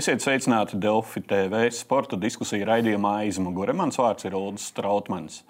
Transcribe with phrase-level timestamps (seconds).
[0.00, 3.74] Esiet sveicināti Delfi TV sporta diskusiju raidījumā aizmugure.
[3.76, 5.42] Mans vārds ir Ulrichs Strautmans.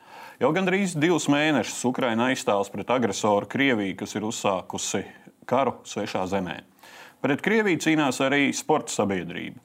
[0.42, 5.04] Jau gandrīz divus mēnešus Ukraina aizstāvs pret agresoru Krieviju, kas ir uzsākusi
[5.46, 6.56] karu svešā zemē.
[7.22, 9.60] Pret Krieviju cīnās arī sporta sabiedrība.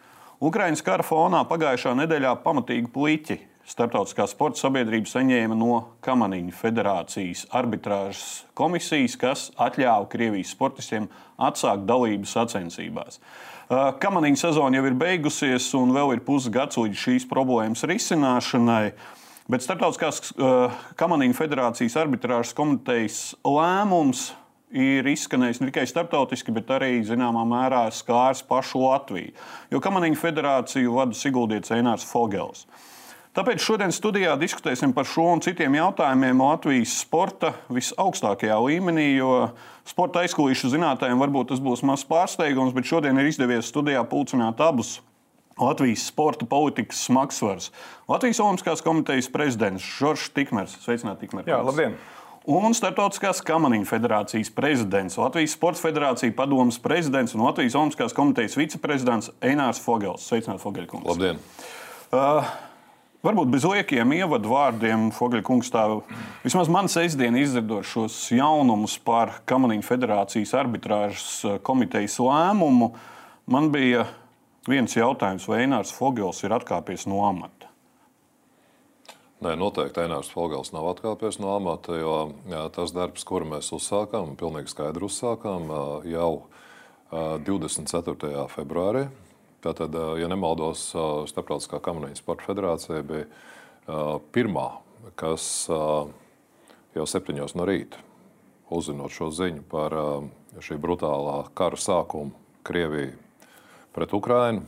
[0.46, 8.44] Ukraiņas kara fonā pagājušā nedēļā pamatīgi puiķi Startautiskā sporta sabiedrība saņēma no Kamaniņu federācijas arbitrāžas
[8.54, 11.08] komisijas, kas atļāva Krievijas sportistiem
[11.42, 13.18] atsākt dalību sacensībās.
[14.06, 18.94] Kamaniņa sezona jau ir beigusies, un vēl ir pusgads līdz šīs problēmas risināšanai.
[19.50, 20.30] Bet Startautiskās
[21.02, 24.28] Kamaniņu federācijas arbitrāžas komitejas lēmums
[24.70, 29.34] ir izskanējis ne tikai starptautiski, bet arī zināmā mērā skārs pašu Latviju.
[29.74, 32.68] Jo Kamaniņu federāciju vada Siguldietis Einārs Fogels.
[33.36, 39.50] Tāpēc šodien studijā diskutēsim par šo un citiem jautājumiem Latvijas sporta visaugstākajā līmenī, jo
[39.84, 45.02] sporta aizkulisku zinātājiem varbūt tas būs mazs pārsteigums, bet šodien ir izdevies studijā pulcināt abus
[45.60, 47.74] Latvijas sporta politikas smagsvars.
[48.08, 50.78] Latvijas Olimpiskās komitejas prezidents Žoržs Tikmers.
[50.86, 51.50] Sveicināti, Tikmers!
[51.52, 51.98] Jā, labdien!
[52.48, 59.34] Un Startautiskās kamaniņu federācijas prezidents, Latvijas Sports federācija padomas prezidents un Latvijas Olimpiskās komitejas viceprezidents
[59.44, 60.24] Einārs Fogels.
[60.30, 61.10] Sveicināti, Fogeļkungs!
[61.10, 61.44] Labdien!
[62.14, 62.48] Uh,
[63.26, 65.82] Varbūt bez liekiem ievadu vārdiem, Fogelkungs, tā
[66.44, 72.92] vismaz man sestdien izdzirdot šos jaunumus par Kamaniņu federācijas arbitrāžas eh, komitejas lēmumu,
[73.50, 74.04] man bija
[74.70, 77.72] viens jautājums, vai Einārs Fogels ir atkāpies no amata?
[79.42, 82.16] Nē, noteikti Einārs Fogels nav atkāpies no amata, jo
[82.52, 85.74] jā, tas darbs, kuru mēs uzsākām, pilnīgi skaidri uzsākām
[86.14, 86.32] jau
[87.10, 88.46] 24.
[88.54, 89.08] februārī.
[89.66, 90.92] Tātad, ja nemaldos,
[91.32, 93.26] Starptautiskā kamerīna sporta federācija bija
[94.36, 94.68] pirmā,
[95.18, 95.66] kas
[96.94, 97.98] jau septiņos no rīta,
[98.70, 99.96] uzzinot šo ziņu par
[100.62, 103.18] šī brutālā kara sākumu Krieviju
[103.96, 104.62] pret Ukrainu,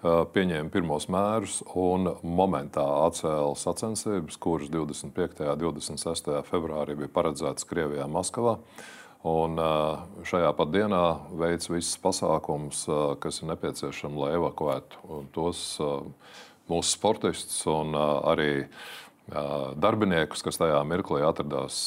[0.00, 5.42] pieņēma pirmos mērus un momentā atcēla sacensības, kuras 25.
[5.50, 6.30] un 26.
[6.48, 8.60] februārī bija paredzētas Krievijā, Maskavā.
[9.20, 9.58] Un
[10.24, 11.04] šajā pat dienā
[11.36, 12.86] veids visus pasākumus,
[13.20, 15.76] kas ir nepieciešami, lai evakuētu tos
[16.70, 18.64] mūsu sportistus un arī
[19.76, 21.82] darbiniekus, kas tajā mirklī atradās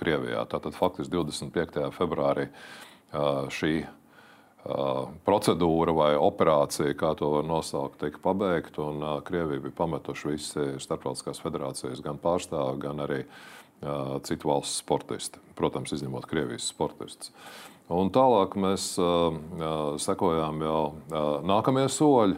[0.00, 0.46] Krievijā.
[0.48, 1.92] Tātad faktiski 25.
[1.92, 2.48] februārī
[3.52, 3.74] šī
[5.28, 8.88] procedūra vai operācija, kā to var nosaukt, tika pabeigta.
[9.28, 13.22] Krievija bija pametuši visi starptautiskās federācijas, gan pārstāvji, gan arī
[14.26, 15.42] citu valstu sportisti.
[15.58, 17.32] Protams, izņemot Krievijas sportistus.
[17.88, 18.92] Un tālāk mēs
[20.04, 20.82] sekojām jau
[21.48, 22.36] nākamie soļi.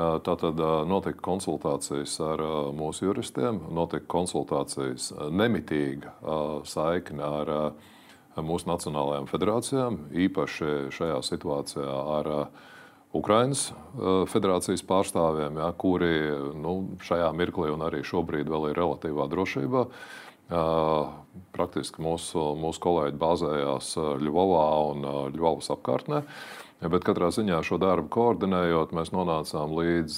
[0.00, 2.42] Tātad notika konsultācijas ar
[2.78, 6.14] mūsu juristiem, notika konsultācijas nemitīga
[6.68, 7.52] saikne ar
[8.38, 12.30] mūsu nacionālajām federācijām, īpaši šajā situācijā ar
[13.18, 13.64] Ukraiņas
[14.30, 16.14] federācijas pārstāvjiem, ja, kuri
[16.62, 19.86] nu, šajā mirklī un arī šobrīd vēl ir relatīvā drošībā.
[20.50, 23.92] Praktiski mūsu, mūsu kolēģi bāzējās
[24.24, 25.06] Ļuvovā un
[25.36, 26.24] Ļuvovas apkārtnē.
[26.80, 30.16] Bet katrā ziņā šo darbu koordinējot, mēs nonācām līdz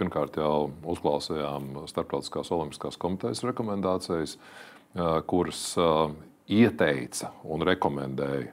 [0.00, 4.36] pirmkārt jau uzklausījām Startautiskās Olimpiskās komitejas rekomendācijas,
[5.30, 5.62] kuras
[6.50, 8.50] ieteica un rekomendēja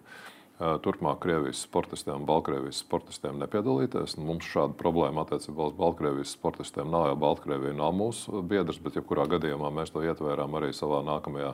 [0.59, 4.17] turpmāk Krievijas sportistiem un Baltkrievijas sportistiem nepiedalīties.
[4.19, 9.23] Mums šāda problēma attiecībā uz Baltkrievijas sportistiem nav, jo Baltkrievija nav mūsu biedrs, bet jebkurā
[9.31, 11.53] gadījumā mēs to ietvērām arī savā nākamajā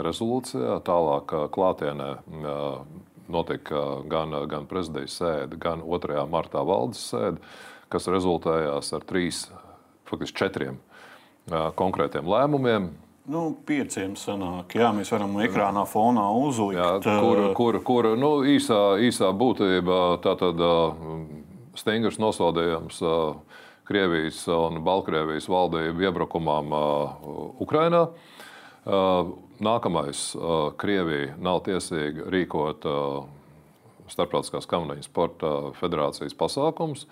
[0.00, 0.78] rezolūcijā.
[0.86, 2.08] Tālāk klātienē
[3.28, 6.22] notika gan, gan prezidijas sēde, gan 2.
[6.32, 7.42] martā valdes sēde,
[7.92, 9.42] kas rezultējās ar trīs,
[10.08, 10.80] faktiski četriem
[11.76, 12.88] konkrētiem lēmumiem.
[13.28, 14.72] Nu, pieciem sanāk.
[14.78, 16.78] Jā, mēs varam ekrānā fonā uzlikt.
[16.80, 20.62] Jā, kur kur, kur nu, īsā, īsā būtībā tātad
[21.76, 23.02] stingrs nosodījums
[23.88, 26.72] Krievijas un Baltkrievijas valdību iebrukumam
[27.60, 28.06] Ukrainā.
[29.60, 30.22] Nākamais-
[30.80, 32.88] Krievija nav tiesīga rīkot
[34.08, 37.04] Starptautiskās kamerīnas sporta federācijas pasākums.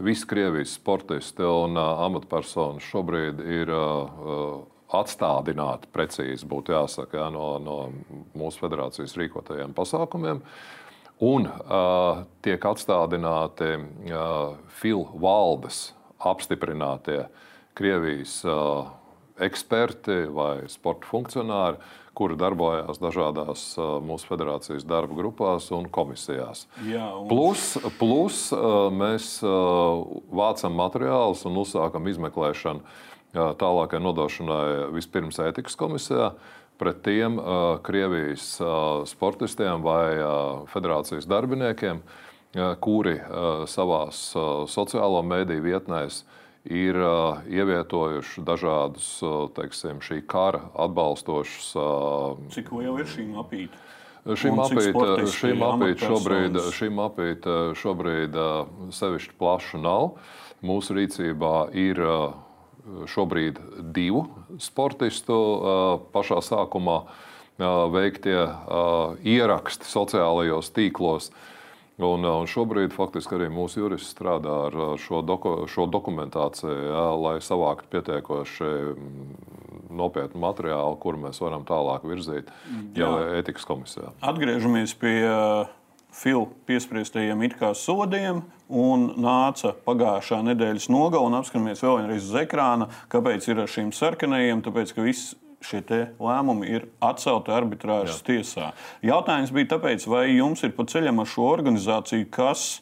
[0.00, 3.76] Visi Krievijas sportisti un amatpersonas šobrīd ir
[4.94, 7.78] atstādināti, precīzi būtu jāsaka, jā, no, no
[8.38, 10.42] mūsu federācijas rīkotajiem pasākumiem.
[11.28, 15.88] Un uh, tiek atstādināti uh, FIL valdes
[16.18, 17.24] apstiprinātie
[17.78, 18.88] Krievijas uh,
[19.38, 21.78] eksperti vai sporta funkcionāri,
[22.18, 26.64] kuri darbojās dažādās uh, mūsu federācijas darba grupās un komisijās.
[26.86, 27.28] Jā, un...
[27.30, 30.02] Plus, plus uh, mēs uh,
[30.34, 32.82] vācam materiālus un uzsākam izmeklēšanu
[33.34, 36.32] tālākai nodošanai vispirms ētikas komisijā
[36.78, 38.68] pret tiem uh, Krievijas uh,
[39.08, 42.02] sportistiem vai uh, federācijas darbiniekiem,
[42.80, 43.18] kuri
[43.68, 46.22] savā sociālo mediju vietnēs
[46.64, 46.96] ir
[47.44, 49.10] ievietojuši dažādus
[49.52, 51.68] teiksim, šī kara atbalstošus.
[52.56, 53.82] Cik liela ir šī mapīte?
[54.32, 58.40] Šī mapīte, šī mapīte šobrīd, šī mapīte šobrīd
[58.96, 60.14] sevišķi plaša nav.
[60.64, 62.00] Mūsu rīcībā ir
[63.10, 63.60] šobrīd
[63.94, 64.26] divu
[64.62, 65.36] sportistu
[66.14, 67.02] pašā sākumā
[67.92, 68.38] veiktie
[69.26, 71.32] ieraksti sociālajos tīklos.
[71.98, 77.32] Un, un šobrīd faktiski arī mūsu jurists strādā ar šo, doku, šo dokumentāciju, jā, lai
[77.42, 78.68] savāktu pietiekoši
[79.98, 82.52] nopietnu materiālu, kuru mēs varam tālāk virzīt
[82.94, 84.12] jau ētikas komisijā.
[84.22, 85.16] Atgriežamies pie
[86.08, 92.38] Fila piespriestajiem it kā sodiem, un nāca pagājušā nedēļas nogala, un apskatāmies vēl vienreiz uz
[92.40, 95.82] ekrāna, kāpēc ir ar šīm sarkanajiem, tāpēc ka viss šie
[96.22, 98.72] lēmumi ir atcelti arbitrāžas tiesā.
[99.04, 102.80] Jautājums bija tāpēc, vai jums ir pa ceļam ar šo organizāciju, kas,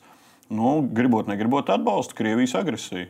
[0.53, 3.09] nu, gribot, negribot, atbalsta Krievijas agresiju?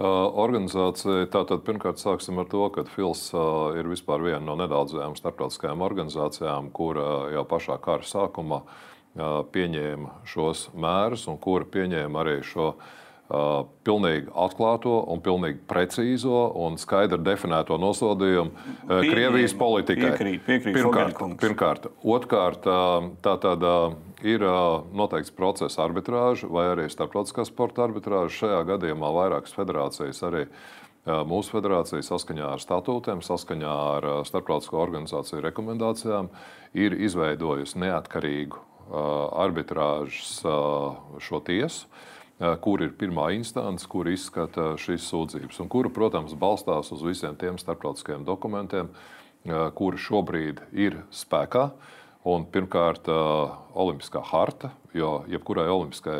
[0.00, 5.12] Uh, organizācija, tātad pirmkārt sāksim ar to, ka FILS uh, ir vispār viena no nedaudzajām
[5.18, 8.78] starptautiskajām organizācijām, kura jau pašā kara sākumā uh,
[9.18, 16.78] pieņēma šos mērus un kura pieņēma arī šo uh, pilnīgi atklāto un pilnīgi precīzo un
[16.78, 20.12] skaidri definēto nosodījumu uh, Krievijas politikai.
[20.12, 21.90] Piekrīt, piekrīt, pirmkārt, pirmkārt.
[22.06, 23.66] Otrkārt, uh, tā tad
[24.22, 24.44] ir
[24.94, 28.44] noteikts procesa arbitrāža vai arī starptautiskā sporta arbitrāža.
[28.44, 30.46] Šajā gadījumā vairākas federācijas arī.
[31.00, 36.28] Mūsu federācija saskaņā ar statūtiem, saskaņā ar starptautisko organizāciju rekomendācijām
[36.76, 38.60] ir izveidojusi neatkarīgu
[38.90, 40.40] arbitrāžas
[41.22, 41.86] šo tiesu
[42.64, 47.58] kur ir pirmā instance, kur izskata šīs sūdzības, un kura, protams, balstās uz visiem tiem
[47.60, 48.88] starptautiskajiem dokumentiem,
[49.76, 51.68] kuri šobrīd ir spēkā.
[52.28, 53.06] Un pirmkārt,
[53.80, 56.18] Olimpiskā harta, jo jebkurai Olimpiskai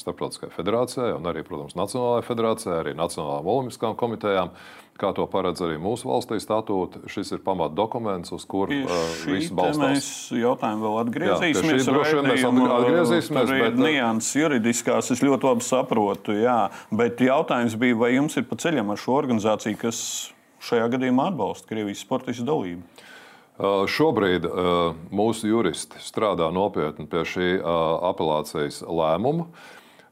[0.00, 4.50] starptautiskai federācijai, un arī, protams, Nacionālajai federācijai, arī Nacionālajām olimpiskām komitejām,
[4.98, 8.80] kā to paredz arī mūsu valstī statūti, šis ir pamatdokuments, uz kuru
[9.28, 9.82] viss balstās.
[9.84, 10.10] Mēs
[10.40, 11.82] jautājumu vēl atgriezīsimies.
[11.84, 13.50] Jā, droši vien mēs atgriezīsimies.
[13.52, 13.66] Bet...
[13.68, 16.60] ir nianses juridiskās, es ļoti labi saprotu, jā.
[16.90, 20.00] Bet jautājums bija, vai jums ir pa ceļam ar šo organizāciju, kas
[20.66, 23.12] šajā gadījumā atbalsta Krievijas sportistu dalību?
[23.56, 27.64] Uh, šobrīd uh, mūsu juristi strādā nopietni pie šī uh,
[28.12, 29.48] apelācijas lēmuma.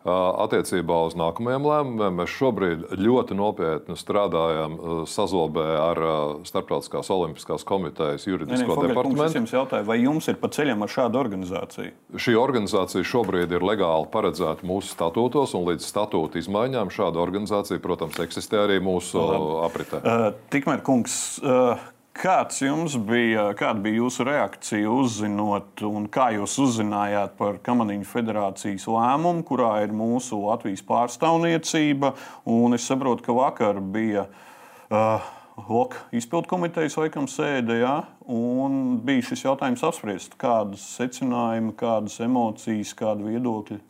[0.04, 4.74] Attiecībā uz nākamajiem lēmumiem mēs šobrīd ļoti nopietni strādājam
[5.08, 6.00] sazobē ar
[6.44, 9.30] Startautiskās Olimpiskās komitejas juridisko ne, ne, departamentu.
[9.30, 11.94] Es jums jautāju, vai jums ir pa ceļam ar šādu organizāciju?
[12.20, 18.20] Šī organizācija šobrīd ir legāli paredzēta mūsu statūtos, un līdz statūta izmaiņām šāda organizācija, protams,
[18.28, 19.24] eksistē arī mūsu
[19.64, 20.04] apritē.
[20.04, 21.80] Uh, Tikmēr, kungs, uh,
[22.14, 28.84] Kāds jums bija, kāda bija jūsu reakcija uzzinot, un kā jūs uzzinājāt par Kamaniņu federācijas
[28.86, 32.12] lēmumu, kurā ir mūsu Latvijas pārstāvniecība?
[32.54, 35.26] Un es saprotu, ka vakar bija uh,
[35.66, 37.96] LOK izpildu komitejas laikam sēde, ja?
[38.30, 40.38] un bija šis jautājums apspriests.
[40.38, 43.80] Kādas secinājumi, kādas emocijas, kādi viedokļi?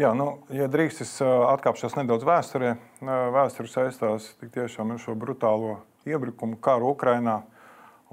[0.00, 2.72] Jā, nu, ja drīkst, es atkāpšos nedaudz vēsturē.
[3.36, 5.80] Vēsture saistās tiešām ar šo brutālo
[6.12, 7.40] iebrukumu, karu Ukrajinā.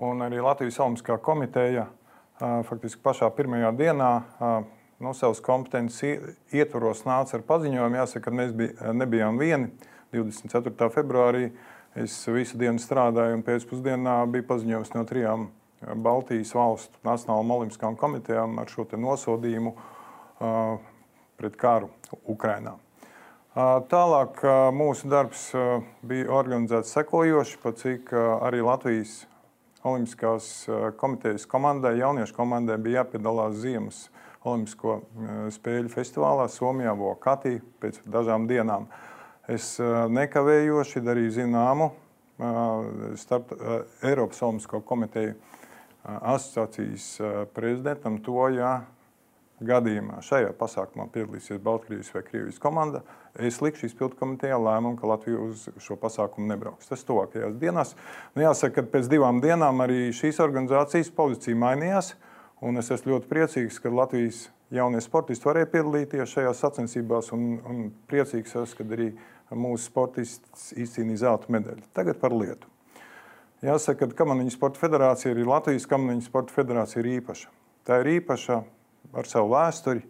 [0.06, 1.88] Un arī Latvijas Olimpiskā komiteja
[2.40, 4.10] faktiski pašā pirmajā dienā
[5.00, 8.00] no savas kompetences ietvaros nāca ar paziņojumu.
[8.02, 9.72] Jāsaka, ka mēs bij, nebijām vieni.
[10.16, 10.90] 24.
[10.94, 11.50] februārī
[11.96, 15.50] es visu dienu strādāju, un pēcpusdienā bija paziņojums no trijām
[16.04, 19.75] Baltijas valstu Nacionālajām Olimpiskām komitejām ar šo nosodījumu
[21.36, 21.92] pret karu
[22.24, 22.75] Ukrajinā.
[23.56, 24.42] Tālāk
[24.76, 25.46] mūsu darbs
[26.04, 28.10] bija organizēts sekojoši, pat cik
[28.44, 29.22] arī Latvijas
[29.88, 30.66] Olimpiskās
[31.00, 34.02] komitejas komandai, jauniešu komandai bija jāpiedalās Ziemas
[34.44, 34.98] Olimpisko
[35.56, 38.90] spēļu festivālā Somijā, Vokatī pēc dažām dienām.
[39.48, 41.94] Es nekavējoši darīju zināmu
[43.24, 43.56] starp
[44.04, 45.38] Eiropas Olimpisko komiteju
[46.04, 47.08] asociācijas
[47.56, 48.82] prezidentam to, ja
[49.64, 53.02] gadījumā šajā pasākumā piedalīsies Baltkrievijas vai Krievijas komanda,
[53.40, 56.90] es likšu izpildu komitejā lēmumu, ka Latvija uz šo pasākumu nebrauks.
[56.92, 57.96] Tas tuvākajās dienās.
[58.36, 62.14] Nu, jāsaka, ka pēc divām dienām arī šīs organizācijas pozīcija mainījās.
[62.66, 67.32] Un es esmu ļoti priecīgs, ka Latvijas jaunie sportisti varēja piedalīties šajās sacensībās.
[67.36, 69.10] Un, un priecīgs esmu, ka arī
[69.56, 71.84] mūsu sportists izcīnīja zelta medaļu.
[71.96, 72.72] Tagad par lietu.
[73.64, 77.52] Jāsaka, ka Kamaniņu sporta federācija, arī Latvijas Kamaniņu sporta federācija ir īpaša.
[77.88, 78.60] Tā ir īpaša
[79.14, 80.04] ar savu vēsturi,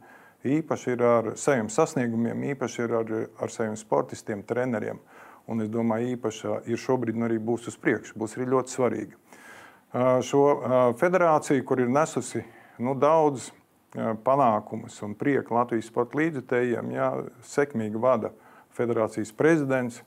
[0.46, 5.02] īpaši ir ar saviem sasniegumiem, īpaši ir ar, ar saviem sportistiem, treneriem.
[5.50, 9.20] Un es domāju, īpaši ir šobrīd arī būs uz priekšu, būs arī ļoti svarīgi.
[10.26, 10.44] Šo
[11.00, 12.42] federāciju, kur ir nesusi
[12.84, 13.52] nu, daudz
[14.26, 16.92] panākumus un prieku Latvijas sporta līdzekļiem
[17.46, 18.34] sekmīgi vada
[18.76, 20.02] federācijas prezidents.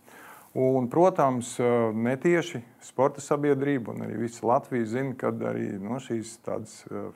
[0.56, 1.52] Un, protams,
[1.94, 6.38] netieši sporta sabiedrība un arī visa Latvija zina, ka arī no, šīs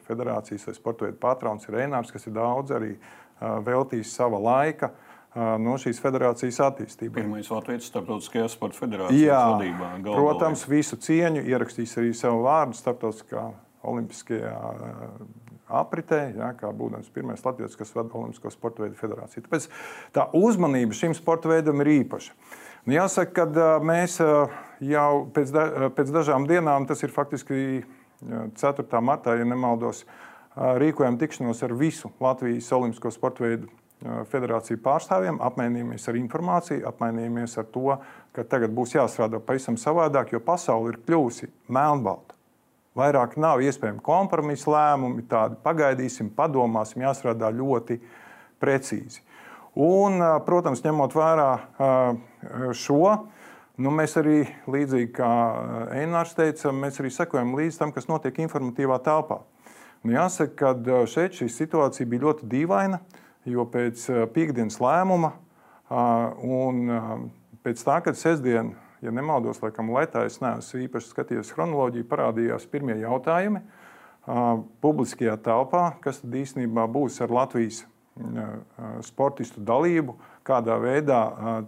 [0.06, 2.92] federācijas vai sporta veidu patrons ir Rēnārs, kas ir daudz arī
[3.40, 4.92] veltījis sava laika
[5.32, 7.22] no šīs federācijas attīstībai.
[7.22, 9.92] Pirmais Latvijas starptautiskajā sporta federācijas Jā, vadībā.
[10.04, 10.18] Galvā.
[10.18, 13.48] Protams, visu cieņu ierakstīs arī savu vārdu starptautiskā
[13.88, 14.52] olimpiskajā
[15.72, 19.46] apritē, ja, kā būdams pirmais latviečs, kas vada Olimpisko sporta veidu federāciju.
[19.46, 19.68] Tāpēc
[20.14, 22.36] tā uzmanība šim sporta veidam ir īpaša.
[22.82, 24.16] Nu, jāsaka, ka mēs
[24.82, 27.84] jau pēc, da, pēc dažām dienām, tas ir faktiski
[28.58, 28.86] 4.
[28.98, 30.02] martā, ja nemaldos,
[30.82, 33.70] rīkojam tikšanos ar visu Latvijas Olimpisko sporta veidu
[34.32, 37.96] federāciju pārstāvjiem, apmainījāmies ar informāciju, apmainījāmies ar to,
[38.34, 42.34] ka tagad būs jāstrādā pavisam savādāk, jo pasaule ir kļuvusi melnbalta.
[42.98, 48.02] Vairāk nav iespējami kompromisa lēmumi, tādi pagaidīsim, padomāsim, jāstrādā ļoti
[48.60, 49.22] precīzi.
[49.73, 51.49] Un, protams, ņemot vērā
[52.76, 53.07] šo,
[53.81, 55.31] nu, mēs arī, līdzīgi kā
[55.97, 59.41] Einārs teica, mēs arī sekojam līdz tam, kas notiek informatīvā telpā.
[60.02, 63.00] Nu, jāsaka, ka šeit šī situācija bija ļoti dīvaina.
[63.49, 65.33] Jo pēc piekdienas lēmuma
[66.47, 66.83] un
[67.64, 73.00] pēc tā, kad sestdien, ja nemaldos, laikam, Latvijā es neesmu īpaši skatījies chronoloģiju, parādījās pirmie
[73.00, 73.64] jautājumi
[74.85, 77.83] publiskajā telpā, kas tad īstenībā būs ar Latvijas
[79.07, 81.21] sportistu dalību, kādā veidā,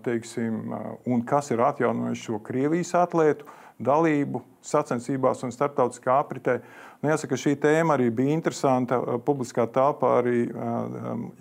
[0.04, 0.74] teiksim,
[1.08, 3.48] un kas ir atjaunojis šo Krievijas atlētu
[3.84, 6.58] dalību sacensībās un starptautiskā apritē.
[7.02, 10.44] Nu, jāsaka, šī tēma arī bija interesanta publiskā telpā, arī,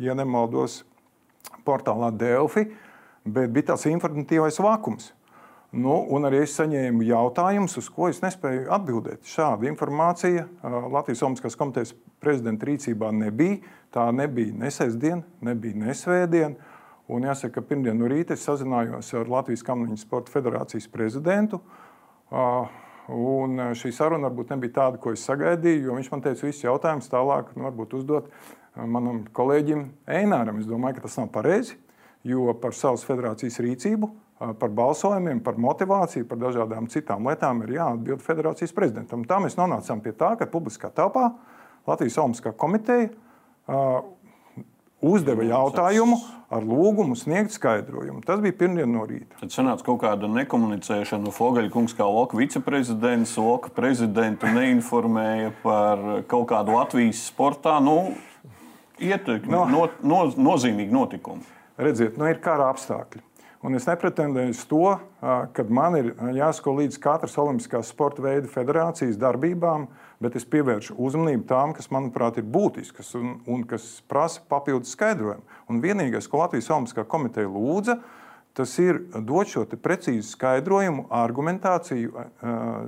[0.02, 0.82] ja nemaldos,
[1.68, 2.66] portālā Delfi,
[3.24, 5.12] bet bija tāds informatīvais vakums.
[5.74, 9.24] Nu, arī es saņēmu jautājumus, uz ko es nespēju atbildēt.
[9.26, 13.58] Šāda informācija Latvijas Olimpiskās komitejas prezidenta rīcībā nebija.
[13.94, 16.72] Tā nebija ne sestdiena, nebija ne svētdiena.
[17.14, 21.60] Un jāsaka, ka pirmdien no rīta es sazinājos ar Latvijas Kamniņu sporta federācijas prezidentu.
[23.14, 27.12] Un šī saruna varbūt nebija tāda, ko es sagaidīju, jo viņš man teica, visus jautājumus
[27.12, 28.30] tālāk nu, varbūt uzdot
[28.80, 30.62] manam kolēģim Eināram.
[30.64, 31.76] Es domāju, ka tas nav pareizi,
[32.26, 34.10] jo par savas federācijas rīcību,
[34.60, 39.28] par balsojumiem, par motivāciju, par dažādām citām lietām ir jāatbild federācijas prezidentam.
[39.28, 41.28] Tā mēs nonācām pie tā, ka publiskā telpā
[41.86, 43.12] Latvijas Olimpiskā komiteja
[45.04, 46.20] uzdeva jautājumu
[46.54, 48.22] ar lūgumu sniegt skaidrojumu.
[48.26, 49.40] Tas bija pirmdien no rīta.
[49.40, 51.34] Tad sanāca kaut kāda nekomunicēšana.
[51.34, 58.14] Fogaļkungs kā Loka viceprezidents, Loka prezidentu neinformēja par kaut kādu Latvijas sportā nu,
[59.02, 61.46] ietekmi, no, no, no, nozīmīgu notikumu.
[61.82, 63.24] Redziet, nu ir kara apstākļi.
[63.64, 64.88] Un es nepretendēju uz to,
[65.56, 69.88] ka man ir jāsako līdz katras Olimpiskās sporta veida federācijas darbībām,
[70.24, 75.44] bet es pievēršu uzmanību tām, kas, manuprāt, ir būtiskas un, un kas prasa papildus skaidrojumu.
[75.70, 78.00] Un vienīgais, ko Latvijas Olimpiskā komiteja lūdza,
[78.58, 82.26] tas ir dot šo precīzu skaidrojumu, argumentāciju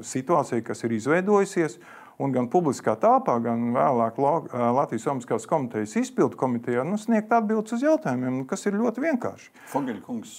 [0.05, 1.79] situācijai, kas ir izveidojusies
[2.22, 7.84] un gan publiskā telpā, gan vēlāk Latvijas Olimpiskās komitejas izpildu komitejā nu, sniegt atbildes uz
[7.86, 9.50] jautājumiem, kas ir ļoti vienkārši.
[9.72, 10.36] Fogeļkungs,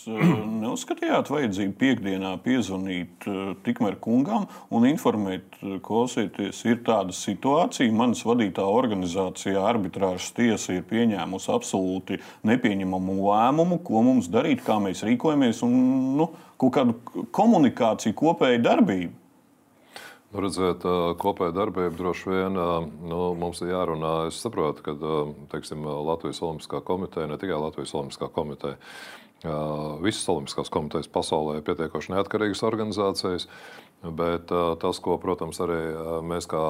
[0.63, 3.29] neuzskatījāt vajadzību piekdienā piezvanīt
[3.67, 11.53] tikmēr kungam un informēt, klausieties, ir tāda situācija, manas vadītā organizācijā arbitrāžas tiesa ir pieņēmusi
[11.53, 15.79] absolūti nepieņemamu lēmumu, ko mums darīt, kā mēs rīkojamies un
[16.17, 16.97] nu, kādu
[17.37, 19.26] komunikāciju, kopēju darbību.
[20.37, 20.85] Redzēt,
[21.23, 24.15] kopēja darbība droši vien nu, mums ir jārunā.
[24.29, 24.95] Es saprotu, ka
[25.55, 28.77] teiksim, Latvijas Olimpiskā komiteja, ne tikai Latvijas Olimpiskā komiteja,
[30.05, 33.49] visas Olimpiskās komitejas pasaulē ir pietiekoši neatkarīgas organizācijas.
[34.05, 35.79] Bet tas, ko, protams, arī
[36.29, 36.61] mēs kā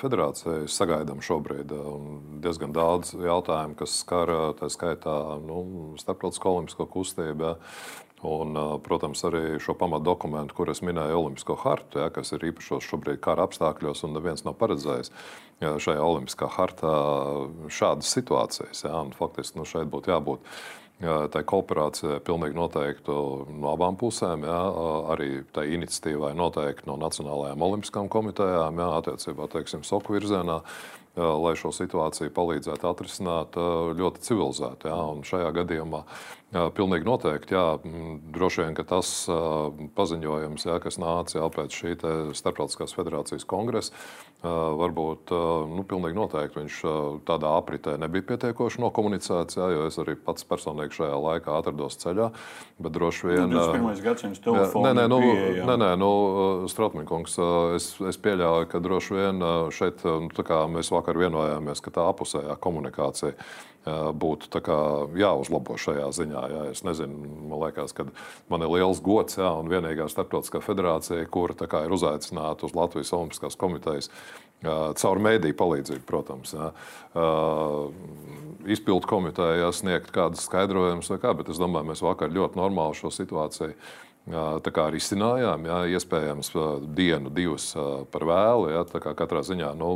[0.00, 5.14] federācija sagaidām šobrīd, ir diezgan daudz jautājumu, kas skar tā skaitā
[5.46, 7.54] nu, starptautisko olimpisko kustību.
[8.24, 13.20] Un, protams, arī šo pamatdokumentu, kur es minēju, Olimpisko hartu, ja, kas ir īpašos šobrīd
[13.24, 15.12] kara apstākļos, un neviens nav paredzējis
[15.60, 16.94] ja, šajā Olimpiskā hartā
[17.68, 18.86] šādas situācijas.
[18.86, 20.54] Ja, faktiski nu, šeit būtu jābūt
[21.34, 24.46] tā kooperācija pilnīgi noteikti no abām pusēm.
[24.46, 24.60] Jā,
[25.12, 30.62] arī tā iniciatīvai noteikti no Nacionālajām olimpiskām komitejām, jā, attiecībā teiksim, soku virzienā
[31.16, 33.58] lai šo situāciju palīdzētu atrisināt
[33.98, 34.90] ļoti civilizēti.
[34.90, 34.98] Ja?
[35.14, 36.02] Un šajā gadījumā
[36.74, 37.64] pilnīgi noteikti, jā,
[38.34, 39.10] droši vien tas
[39.96, 41.94] paziņojums, jā, kas nāca jā, pēc šī
[42.38, 43.94] starptautiskās federācijas kongresa,
[44.44, 45.32] varbūt
[45.72, 46.78] nu, pilnīgi noteikti viņš
[47.26, 52.30] tādā apritē nebija pietiekoši nokomunicēts, jā, jo es arī pats personīgi šajā laikā atrados ceļā.
[52.74, 53.44] Bet droši vien.
[53.48, 54.02] Nu, 21.
[54.02, 54.82] gadsimts telefons.
[54.82, 55.20] Nē, nē, nu,
[55.70, 56.10] nē, nē nu,
[56.70, 57.36] Strautmankungs,
[57.78, 59.44] es, es pieļauju, ka droši vien
[59.74, 63.36] šeit, nu, mēs vakar vakar vienojāmies, ka tā apusējā komunikācija
[64.16, 64.62] būtu
[65.20, 66.42] jāuzlabo šajā ziņā.
[66.48, 66.62] Jā.
[66.72, 68.06] Es nezinu, man liekas, ka
[68.48, 71.52] man ir liels gods, jā, un vienīgā starptautiskā federācija, kura
[71.84, 74.08] ir uzaicināta uz Latvijas Olimpiskās komitejas
[74.64, 76.54] caur mēdīju palīdzību, protams.
[76.56, 76.70] Jā.
[78.64, 83.76] Izpildu komiteja sniegt kādus skaidrojumus, kā, bet es domāju, mēs vakar ļoti normāli šo situāciju
[84.24, 86.48] Tā kā arī izcinājām, jā, iespējams,
[86.96, 87.66] dienu, divas
[88.08, 88.70] par vēlu.
[88.72, 88.84] Jā,
[89.18, 89.90] katrā ziņā, nu,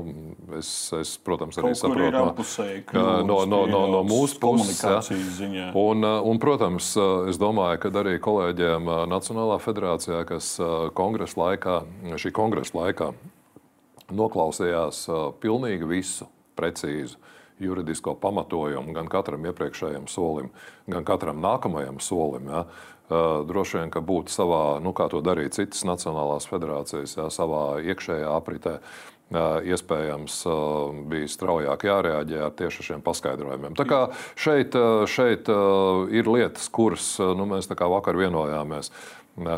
[0.59, 0.69] es,
[0.99, 4.83] es, protams, arī Kaut saprotu, no, apusēji, no, no, no, no mūsu puses.
[4.85, 5.71] Jā.
[5.73, 6.91] Un, un, protams,
[7.33, 10.51] es domāju, ka arī kolēģiem Nacionālā federācijā, kas
[10.99, 11.79] kongresa laikā,
[12.21, 13.15] šī kongresa laikā
[14.13, 15.07] noklausījās
[15.41, 17.17] pilnīgi visu precīzu
[17.59, 20.53] juridisko pamatojumu gan katram iepriekšējam solim,
[20.87, 22.53] gan katram nākamajam solim.
[22.53, 22.65] Ja.
[23.09, 27.79] Uh, droši vien, ka būtu savā, nu, kā to darīja citas nacionālās federācijas, jā, savā
[27.81, 33.79] iekšējā apritē, uh, iespējams, uh, bija straujāk jārēģē ar tieši šiem paskaidrojumiem.
[33.81, 34.03] Tā kā
[34.37, 34.77] šeit,
[35.09, 35.49] šeit
[36.13, 38.93] ir lietas, kuras nu, mēs vakar vienojāmies,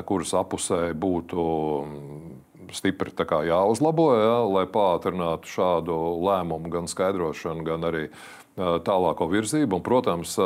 [0.06, 1.50] kuras apusē būtu
[1.82, 2.32] mm,
[2.78, 3.10] stipri
[3.50, 8.06] jāuzlabo, jā, lai pātrinātu šādu lēmumu, gan skaidrošanu, gan arī
[8.54, 9.80] tālāko virzību.
[9.80, 10.38] Un, protams,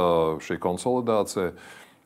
[0.49, 1.53] šī konsolidācija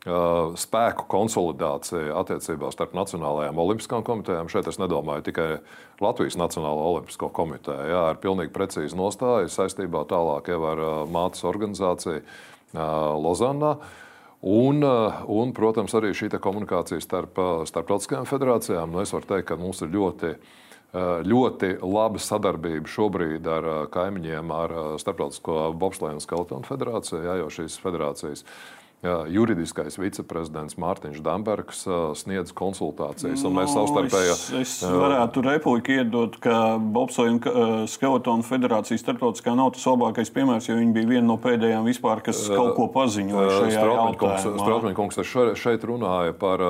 [0.07, 4.49] spēku konsolidācija attiecībā starp Nacionālajām olimpiskām komitejām.
[4.49, 5.49] Šeit es nedomāju tikai
[6.01, 12.23] Latvijas Nacionālo olimpisko komiteju, jā, ar pilnīgi precīzu nostāju saistībā tālāk jau ar mātes organizāciju
[12.75, 13.77] Lozannā.
[14.39, 14.85] Un,
[15.27, 18.93] un, protams, arī šī komunikācija starp starptautiskajām federācijām.
[18.95, 20.31] Nu, es varu teikt, ka mums ir ļoti,
[21.27, 27.81] ļoti laba sadarbība šobrīd ar kaimiņiem, ar Starptautisko bobslēju un skeletonu federāciju, jā, jo šīs
[27.83, 28.47] federācijas
[29.07, 31.85] juridiskais viceprezidents Mārtiņš Dambergs
[32.19, 33.45] sniedz konsultācijas.
[33.47, 34.33] No, mēs savstarpēji.
[34.33, 40.67] Es, es varētu repliku iedot, ka Bobsoja un Skeletona federācija starptautiskā nav tas labākais piemērs,
[40.71, 44.33] jo viņi bija viena no pēdējām vispār, kas kaut ko paziņoja jautājumā.
[44.49, 45.23] Strautmaņkungs
[45.63, 46.65] šeit runāja par,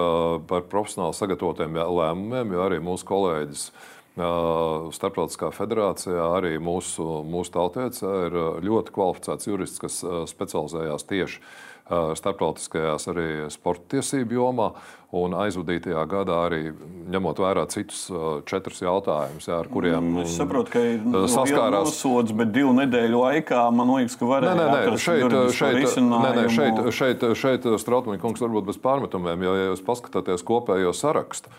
[0.51, 3.71] par profesionāli sagatavotiem lēmumiem, jo arī mūsu kolēģis.
[4.19, 10.01] Starptautiskā federācijā arī mūsu, mūsu tautieca ir ļoti kvalificēts jurists, kas
[10.33, 11.43] specializējās tieši
[11.89, 14.73] starptautiskajās arī sporta tiesību jomā.
[15.17, 16.67] Un aizvadītajā gadā arī
[17.09, 18.03] ņemot vērā citus
[18.45, 20.99] četrus jautājumus, jā, ar kuriem mm, es saprotu, ka ir
[21.33, 26.45] saskārās nosods, bet divu nedēļu laikā man liekas, ka varēja nē, šeit, šeit, nē, nē,
[26.53, 31.57] šeit, šeit, šeit Strautmaņa kungs varbūt bez pārmetumiem, jo, ja jūs paskatāties kopējo sarakstu,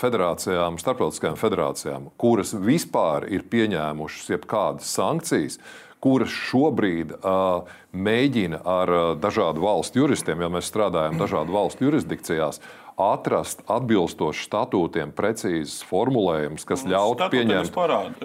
[0.00, 5.58] federācijām, starptautiskajām federācijām, kuras vispār ir pieņēmušas jebkādas sankcijas,
[6.00, 12.60] kuras šobrīd uh, mēģina ar uh, dažādu valstu juristiem, jo mēs strādājam dažādu valstu jurisdikcijās,
[13.00, 17.76] atrast atbilstoši statūtiem precīzes formulējumus, kas ļautu pieņemt.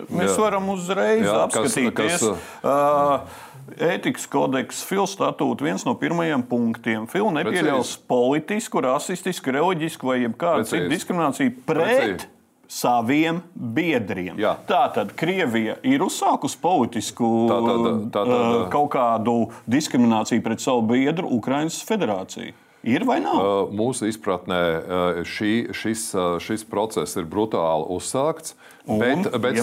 [0.09, 0.37] Mēs jā.
[0.41, 1.95] varam uzreiz jā, apskatīties.
[1.95, 2.29] Kas,
[2.61, 3.43] kas, uh,
[3.81, 7.07] Ētikas kodeks, FIL statūta viens no pirmajiem punktiem.
[7.09, 12.34] FIL nepieļaus politisku, rasistisku, reliģisku vai jebkādu citu diskrimināciju pret Precīzi
[12.71, 14.37] saviem biedriem.
[14.41, 14.55] Jā.
[14.67, 18.37] Tātad Krievija ir uzsākusi politisku tā, tā, tā, tā, tā.
[18.37, 19.35] Uh, kaut kādu
[19.69, 22.55] diskrimināciju pret savu biedru Ukraiņas federāciju.
[22.85, 23.37] Ir vai nav?
[23.41, 26.07] Uh, mūsu izpratnē uh, šī, šis,
[26.45, 28.53] šis process ir brutāli uzsākts.
[28.85, 29.57] Un bet bet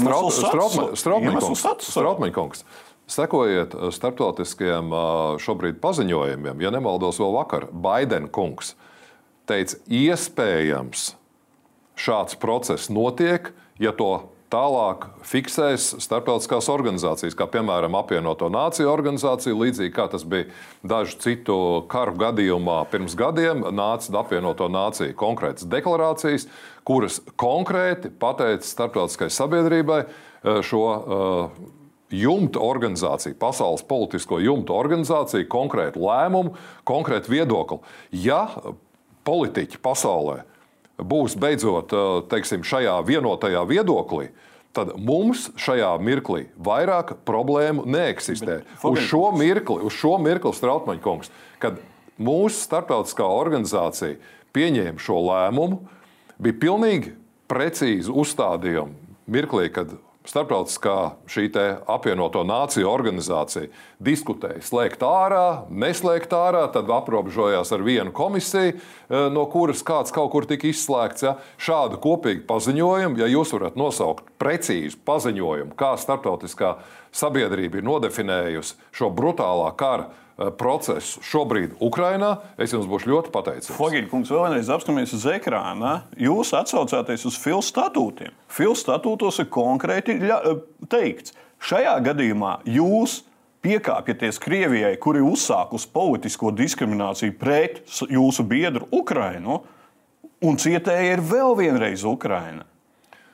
[1.87, 2.65] Strautmaņkungs,
[3.13, 4.91] sekojiet starptautiskajiem
[5.43, 8.75] šobrīd paziņojumiem, ja nemaldos vēl vakar, Baidenkungs
[9.47, 11.13] teica, iespējams,
[11.99, 19.95] šāds process notiek, ja to tālāk fiksēs starptautiskās organizācijas, kā piemēram apvienoto nāciju organizācija, līdzīgi
[19.97, 20.51] kā tas bija
[20.85, 21.57] dažu citu
[21.93, 26.49] karu gadījumā pirms gadiem, nāca apvienoto nāciju konkrētas deklarācijas,
[26.85, 31.63] kuras konkrēti pateica starptautiskai sabiedrībai eh, šo uh,
[32.13, 36.57] jumta organizāciju, pasaules politisko jumta organizāciju, konkrētu lēmumu,
[36.89, 37.81] konkrētu viedokli.
[38.13, 38.45] Ja
[39.25, 40.43] politiķi pasaulē
[41.07, 41.93] būs beidzot
[42.31, 44.31] teiksim, šajā vienotajā viedoklī,
[44.77, 48.63] tad mums šajā mirklī vairāk problēmu neeksistē.
[48.63, 51.81] Bet, uz šo mirkli, uz šo mirkli Strautmaņkungs, kad
[52.23, 54.17] mūsu starptautiskā organizācija
[54.57, 55.83] pieņēma šo lēmumu,
[56.43, 57.15] bija pilnīgi
[57.53, 59.93] precīzi uzstādījumi mirklī, kad
[60.29, 60.97] starptautiskā
[61.31, 61.49] šī
[61.91, 63.71] apvienoto nāciju organizācija
[64.03, 70.31] diskutēja, slēgt ārā, neslēgt ārā, tad aprobežojās ar vienu komisiju, e, no kuras kāds kaut
[70.35, 71.27] kur tika izslēgts.
[71.27, 71.37] Ja?
[71.59, 76.77] Šādu kopīgu paziņojumu, ja jūs varat nosaukt precīzu paziņojumu, kā starptautiskā
[77.13, 80.11] sabiedrība ir nodefinējusi šo brutālā kara
[80.59, 83.77] procesu šobrīd Ukrajinā, es jums būšu ļoti pateicīgs.
[83.77, 86.03] Fogīna kungs, vēlreiz apskatāmies uz ekrāna.
[86.21, 88.35] Jūs atsaucāties uz FIL statūtiem.
[88.53, 90.53] FIL statūtos ir konkrēti eh,
[90.93, 93.21] teikts, Šajā gadījumā jūs
[93.63, 97.79] piekāpjaties Krievijai, kuri uzsākusi politisko diskrimināciju pret
[98.11, 99.61] jūsu biedru Ukrainu,
[100.43, 102.67] un cietēja ir vēl vienreiz Ukraina.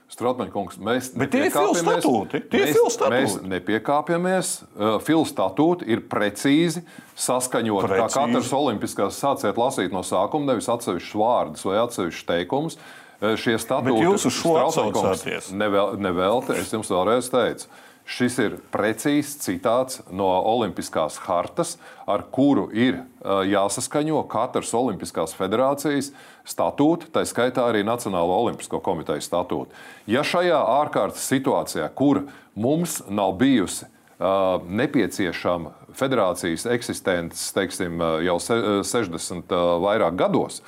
[0.08, 2.38] Strautmaņkungs, mēs Bet tie ir fil statūti.
[2.48, 3.12] Tie ir mēs, statūti.
[3.12, 4.52] mēs nepiekāpjamies.
[4.72, 6.80] Uh, Fil statūti ir precīzi
[7.12, 7.90] saskaņoti.
[7.90, 8.16] Kā Precīzi.
[8.16, 12.78] katrs olimpiskās sāciet lasīt no sākuma, nevis atsevišķus vārdus vai atsevišķus teikumus.
[13.20, 15.52] Uh, Šie statūti Strautmaņkungs, atsaucāties.
[15.52, 17.68] nevēl, nevēlti, es jums vēlreiz teicu.
[18.08, 21.74] Šis ir precīzs citāts no Olimpiskās hartas,
[22.08, 26.08] ar kuru ir jāsaskaņo katras Olimpiskās federācijas
[26.48, 29.76] statūti, tā skaitā arī Nacionālo Olimpisko komiteju statūti.
[30.08, 32.24] Ja šajā ārkārtas situācijā, kur
[32.56, 40.62] mums nav bijusi nepieciešama federācijas eksistence, teiksim, jau se, uh, 60 uh, vairāk gados,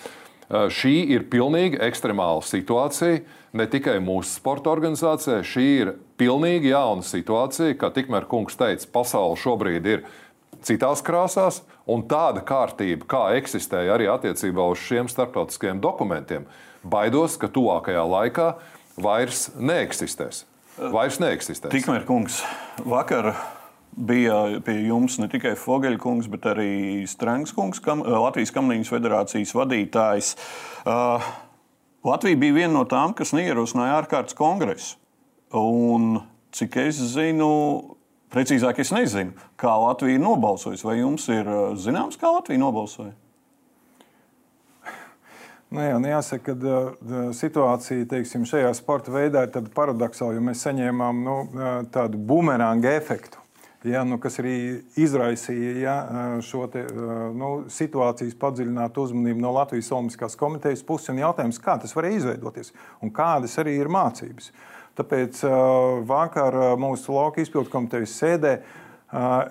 [0.50, 3.20] Šī ir pilnīgi ekstremāla situācija.
[3.56, 9.38] Ne tikai mūsu sporta organizācijai, šī ir pilnīgi jauna situācija, kā tikmēr kungs teica, pasaule
[9.40, 10.04] šobrīd ir
[10.66, 16.46] citās krāsās, un tāda kārtība, kā eksistēja arī attiecībā uz šiem starptautiskajiem dokumentiem,
[16.86, 18.52] baidos, ka tuvākajā laikā
[19.00, 20.44] vairs neeksistēs.
[20.78, 21.72] Vairs neeksistēs.
[21.74, 22.40] Tikmēr, kungs,
[22.86, 23.34] vakar
[23.90, 26.72] bija pie jums ne tikai Fogeļkungs, bet arī
[27.10, 30.34] Strunke kungs, kam, Latvijas Kamniņas federācijas vadītājs.
[30.86, 31.32] Uh,
[32.04, 34.96] Latvija bija viena no tām, kas neierosināja ārkārtas kongresu.
[35.56, 36.20] Un,
[36.56, 37.50] cik es zinu,
[38.32, 40.86] precīzāk es nezinu, kā Latvija ir nobalsojusi.
[40.86, 43.12] Vai jums ir zināms, kā Latvija nobalsoja?
[45.70, 51.20] Nu, jā, nu jāsaka, ka situācija teiksim, šajā sporta veidā ir paradoxāla, jo mēs saņēmām
[51.26, 51.36] nu,
[51.94, 53.38] tādu bumeranga efektu.
[53.84, 54.54] Ja, nu, kas arī
[55.00, 55.94] izraisīja ja,
[56.44, 61.08] šo te, uh, nu, situācijas padziļinātu uzmanību no Latvijas Olimpiskās komitejas puses.
[61.14, 64.50] Un jautājums, kā tas varēja izveidoties un kādas arī ir mācības.
[65.00, 68.54] Tāpēc uh, vakar mūsu lauka izpildu komitejas sēdē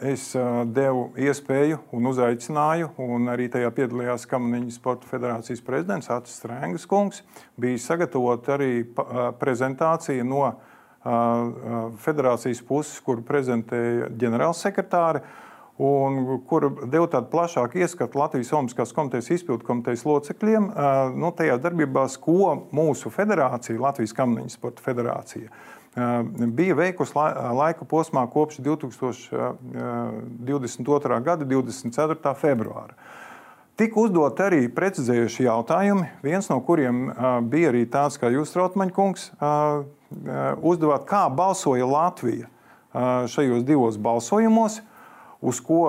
[0.08, 0.30] es
[0.72, 7.26] devu iespēju un uzaicināju, un arī tajā piedalījās Kamaniņas Sporta federācijas prezidents Atis Strēngas kungs.
[7.60, 8.86] Bija sagatavota arī
[9.42, 10.46] prezentācija no
[11.04, 15.20] federācijas puses, kur prezentēja ģenerālsekretāri.
[15.80, 20.76] Un, kur deva tādu plašāku ieskatu Latvijas Olimpiskās komitejas izpildu komitejas locekļiem,
[21.16, 25.48] nu, tajās darbībās, ko mūsu federācija, Latvijas Kamniņas Sporta federācija,
[26.60, 31.24] bija veikusi laika posmā kopš 2022.
[31.24, 32.36] gada 24.
[32.44, 32.92] februāra.
[33.80, 37.06] Tika uzdot arī precizējuši jautājumi, viens no kuriem
[37.48, 39.30] bija arī tāds, kā jūs, Trautmaņkungs,
[40.68, 42.50] uzdevāt, kā balsoja Latvija
[43.32, 44.82] šajos divos balsojumos,
[45.40, 45.84] uz ko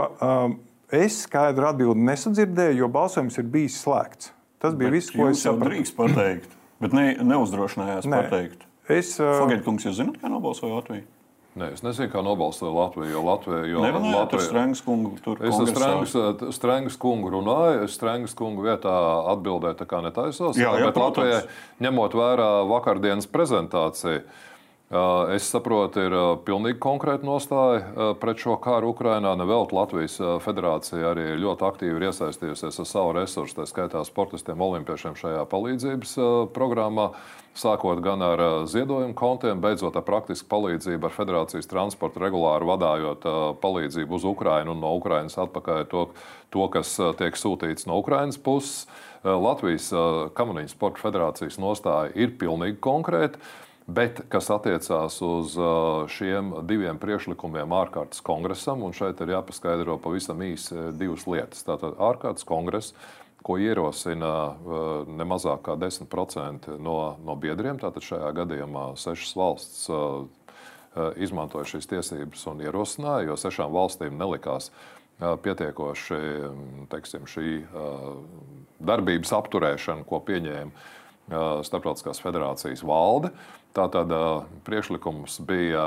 [0.94, 4.30] es skaidru atbildi nesadzirdēju, jo balsojums ir bijis slēgts.
[4.62, 5.70] Tas bija Bet viss, ko es sapratu.
[5.70, 8.26] drīkst pateikt, bet ne, neuzdrošinājās Nē.
[8.26, 8.66] pateikt.
[8.90, 11.06] Es, Fogeļkungs, jūs zināt, kā nobalsoja Latvija?
[11.58, 13.10] Nē, es nezinu, kā nobalstoja Latvija.
[13.10, 16.52] Jo Latvija, jo Nerunājāt ar Latvija Strunke kungu Es ar kongresā?
[16.54, 18.92] Strunke kungu runāju, es Strunke kungu vietā
[19.32, 20.60] atbildēju, tā kā netaisos.
[20.60, 21.34] Jā, jā, bet protams.
[21.34, 24.49] Latvijai, ņemot vērā vakardienas prezentāciju, ā,
[25.30, 29.36] es saprotu, ir ā, pilnīgi konkrēta nostāja ā, pret šo kāru Ukrajinā.
[29.38, 35.14] Nevelti Latvijas federācija arī ļoti aktīvi ir iesaistījusies ar savu resursu, tā skaitā sportistiem, olimpiešiem
[35.20, 36.16] šajā palīdzības
[36.56, 37.12] programmā.
[37.54, 43.26] Sākot gan ar ziedojumu kontiem, beidzot ar praktisku palīdzību, ar federācijas transportu regulāri vadājot
[43.62, 46.04] palīdzību uz Ukrajinu un no Ukrajinas atpakaļ to,
[46.50, 48.86] to kas tiek sūtīts no Ukrajinas puses.
[49.22, 53.42] Latvijas ā, Kamaniņas Sporta federācijas nostāja ir pilnīgi konkrēta.
[53.90, 55.70] Bet kas attiecās uz ā,
[56.12, 61.64] šiem diviem priekšlikumiem ārkārtas kongresam, un šeit ir jāpaskaidro pavisam īsi ā, divas lietas.
[61.66, 62.92] Tātad ārkārtas kongress,
[63.42, 69.88] ko ierosina ā, ne mazāk kā 10% no, no biedriem, tātad šajā gadījumā sešas valsts
[71.22, 74.72] izmantoja šīs tiesības un ierosināja, jo sešām valstīm nelikās
[75.20, 77.60] pietiekoši m, teiksim, šī
[78.80, 80.88] darbības apturēšana, ko pieņēma
[81.62, 83.30] Starptautiskās federācijas valde.
[83.76, 84.10] Tātad
[84.66, 85.84] priekšlikums bija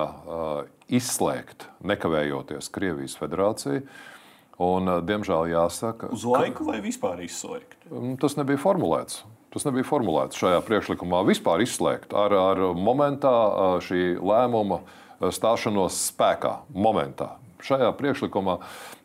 [0.87, 3.83] izslēgt, nekavējoties Krievijas federāciju.
[4.63, 7.75] Un, diemžēl jāsaka, Uz laiku vai vispār izslēgt?
[7.89, 9.23] Mm, Tas nebija formulēts.
[9.53, 13.33] Tas nebija formulēts šajā priekšlikumā vispār izslēgt ar, ar momentā
[13.85, 14.79] šī lēmuma
[15.33, 16.53] stāšanos spēkā.
[16.73, 17.33] Momentā.
[17.63, 18.59] Šajā priekšlikumā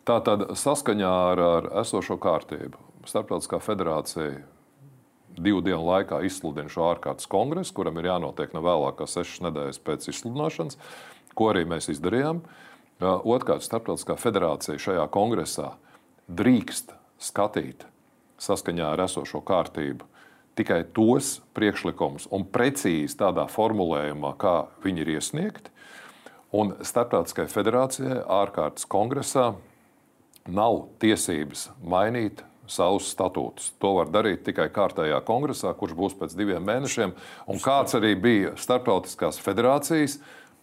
[0.08, 4.42] tātad saskaņā ar, ar esošo kārtību Starptautiskā federācija
[5.42, 9.82] divu dienu laikā izsludina šo ārkārtas kongresu, kuram ir jānotiek ne vēlāk kā sešas nedēļas
[9.86, 10.78] pēc izsludināšanas,
[11.38, 12.42] ko arī mēs izdarījām.
[12.42, 12.64] Uh,
[12.98, 15.76] Otrkārt, Starptautiskā federācija šajā kongresā
[16.26, 16.90] drīkst
[17.22, 17.84] skatīt
[18.42, 20.06] saskaņā ar esošo kārtību
[20.58, 25.70] tikai tos priekšlikumus un precīzi tādā formulējumā, kā viņi ir iesniegti.
[26.58, 29.52] Un Startautiskajai federācijai ārkārtas kongresā
[30.48, 33.72] nav tiesības mainīt savus statūtus.
[33.82, 37.14] To var darīt tikai kārtējā kongresā, kurš būs pēc diviem mēnešiem.
[37.48, 40.18] Un kāds arī bija Startautiskās federācijas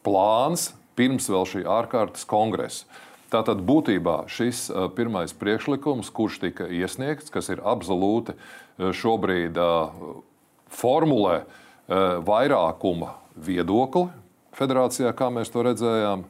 [0.05, 2.85] plāns pirms vēl šī ārkārtas kongresa.
[3.33, 8.37] Tātad būtībā šis pirmais priekšlikums, kurš tika iesniegts, kas ir absolūti
[8.77, 9.57] šobrīd
[10.71, 11.39] formulē
[12.25, 14.07] vairākuma viedokli
[14.55, 16.23] federācijā, kā mēs to redzējām,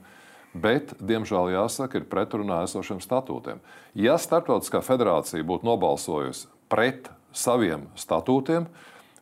[0.55, 3.59] bet, diemžēl, jāsaka, ir pretrunā esošiem statūtiem.
[3.99, 8.67] Ja Startautiskā federācija būtu nobalsojusi pret saviem statūtiem,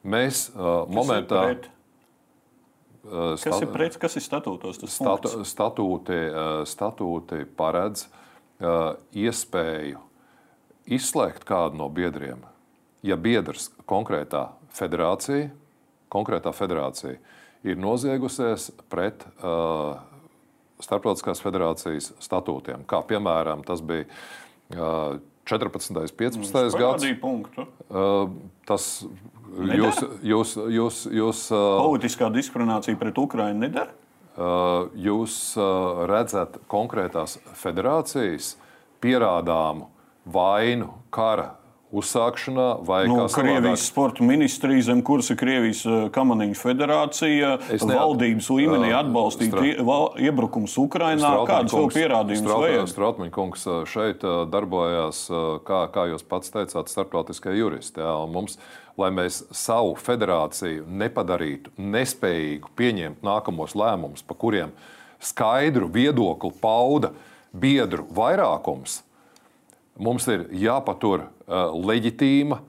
[0.06, 1.44] mēs uh, momentā.
[1.56, 1.66] Ir
[3.10, 4.82] uh, kas ir pret, kas ir statūtos?
[4.94, 10.02] Statu, statūti, uh, statūti paredz uh, iespēju
[10.94, 12.44] izslēgt kādu no biedriem,
[13.04, 15.50] ja biedrs konkrētā federācija,
[16.14, 17.18] konkrētā federācija
[17.64, 19.96] ir noziegusies pret uh,
[20.84, 22.84] Startautiskās federācijas statūtiem.
[22.90, 24.08] Kā piemēram, tas bija
[24.76, 25.20] uh,
[25.50, 25.96] 14.
[25.96, 26.78] un 15.
[26.80, 27.08] gads.
[27.90, 28.30] Uh,
[28.68, 28.88] tas
[29.54, 34.00] jūs, jūs, jūs, jūs, Politiskā diskriminācija pret Ukrajinu nedara?
[34.98, 35.34] Jūs
[36.10, 38.56] redzat konkrētās federācijas
[39.04, 39.92] pierādāmu
[40.26, 41.52] vainu kara
[41.94, 48.50] uzsākšanā, vai nu, Krievijas sporta ministrija, zem kuras ir Krievijas eh, kamaniņu federācija, es valdības
[48.54, 50.00] līmenī atbalstīt Stra...
[50.26, 51.34] iebrukums Ukrainā.
[51.50, 52.88] Kādas vēl pierādījumus vajag?
[52.94, 55.28] Strautmaņa kungs šeit darbojās,
[55.68, 58.02] kā, kā jūs pats teicāt, starptautiskie juristi.
[58.02, 58.58] Jā, mums,
[59.00, 64.74] lai mēs savu federāciju nepadarītu nespējīgu pieņemt nākamos lēmumus, pa kuriem
[65.24, 67.14] skaidru viedokli pauda
[67.54, 69.02] biedru vairākums,
[69.98, 72.60] mums ir jāpatur leģitīma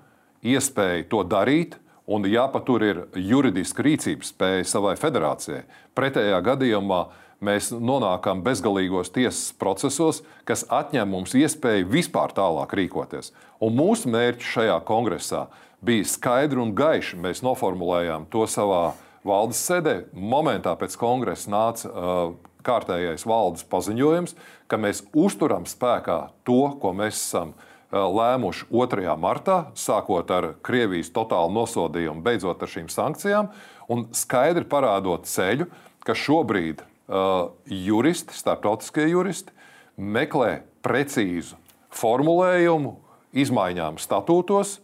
[0.45, 1.81] iespēja to darīt.
[2.05, 5.63] Un jāpatur ir juridiska rīcības spēja savai federācijai.
[5.97, 6.99] Pretējā gadījumā
[7.45, 13.33] mēs nonākam bezgalīgos tiesas procesos, kas atņem mums iespēju vispār tālāk rīkoties.
[13.65, 15.47] Un mūsu mērķis šajā kongresā
[15.85, 17.17] bija skaidri un gaiši.
[17.25, 18.91] Mēs noformulējām to savā
[19.25, 20.03] valdes sēdē.
[20.13, 24.35] Momentā pēc kongresa nāca uh, kārtējais valdes paziņojums,
[24.68, 27.55] ka mēs uzturam spēkā to, ko mēs esam
[27.94, 29.16] lēmuši 2.
[29.20, 33.53] martā, sākot ar Krievijas totālu nosodījumu, beidzot ar šīm sankcijām,
[33.92, 35.68] un skaidri parādot ceļu,
[36.05, 39.55] ka šobrīd uh, juristi, starptautiskie juristi,
[39.96, 41.59] meklē precīzu
[41.94, 42.96] formulējumu
[43.35, 44.79] izmaiņām statūtos,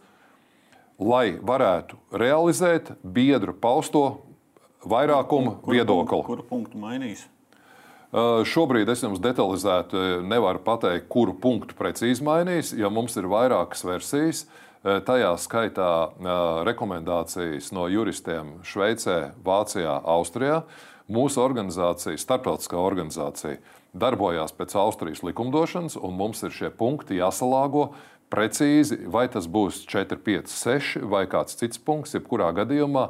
[1.01, 4.05] lai varētu realizēt biedru pausto
[4.85, 6.23] vairākumu viedokli.
[6.25, 7.25] Kuru punktu mainīs?
[8.11, 13.85] Uh, šobrīd es jums detalizēti nevaru pateikt, kuru punktu precīzi mainīs, jo mums ir vairākas
[13.87, 14.41] versijas.
[14.83, 20.65] Uh, tajā skaitā uh, rekomendācijas no juristiem Šveicē, Vācijā, Austrijā.
[21.11, 23.61] Mūsu organizācija, starptautiskā organizācija,
[23.95, 27.93] darbojās pēc Austrijas likumdošanas, un mums ir šie punkti jāsalāgo
[28.31, 32.15] precīzi, vai tas būs 4, 5, 6 vai kāds cits punkts.
[32.15, 33.09] Jebkurā gadījumā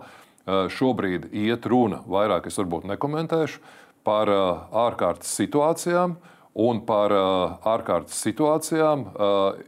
[0.74, 3.62] šobrīd iet runa, vairāk es varbūt nekomentēšu
[4.08, 6.18] par uh, ārkārtas situācijām
[6.62, 9.62] un par uh, ārkārtas situācijām, uh,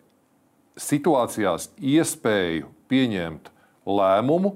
[0.80, 3.52] situācijās iespēju pieņemt
[3.86, 4.56] lēmumu,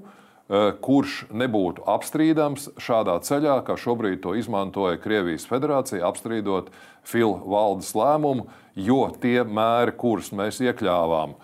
[0.80, 6.70] kurš nebūtu apstrīdams šādā ceļā, kā šobrīd to izmantoja Krievijas federācija, apstrīdot
[7.04, 11.36] FIL valdes lēmumu, jo tie mēri, kurus mēs iekļāvām,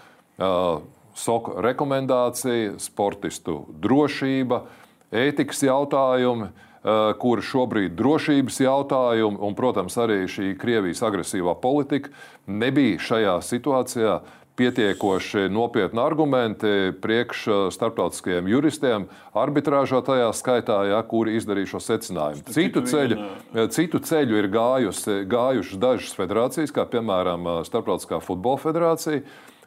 [1.14, 4.64] SOK rekomendācija, sportistu drošība,
[5.14, 6.48] ētikas jautājumi,
[7.20, 12.12] kur šobrīd drošības jautājumi un, protams, arī šī Krievijas agresīvā politika
[12.44, 14.18] nebija šajā situācijā
[14.56, 22.44] pietiekoši nopietni argumenti priekš eh, starptautiskajiem juristiem, arbitrāžā tajā skaitā, ja, kuri izdarīja šo secinājumu.
[22.54, 23.18] Citu ceļu,
[23.54, 29.24] eh, citu ceļu ir gājusi, gājušas dažas federācijas, kā piemēram Starptautiskā futbola federācija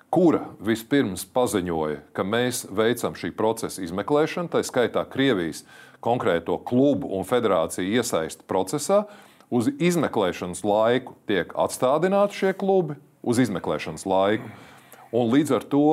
[0.09, 5.65] kura vispirms paziņoja, ka mēs veicam šī procesa izmeklēšanu, tā skaitā Krievijas
[6.03, 9.05] konkrēto klubu un federāciju iesaisti procesā.
[9.47, 14.49] Uz izmeklēšanas laiku tiek atstādināti šie klubi, uz izmeklēšanas laiku.
[15.15, 15.85] Un līdz ar to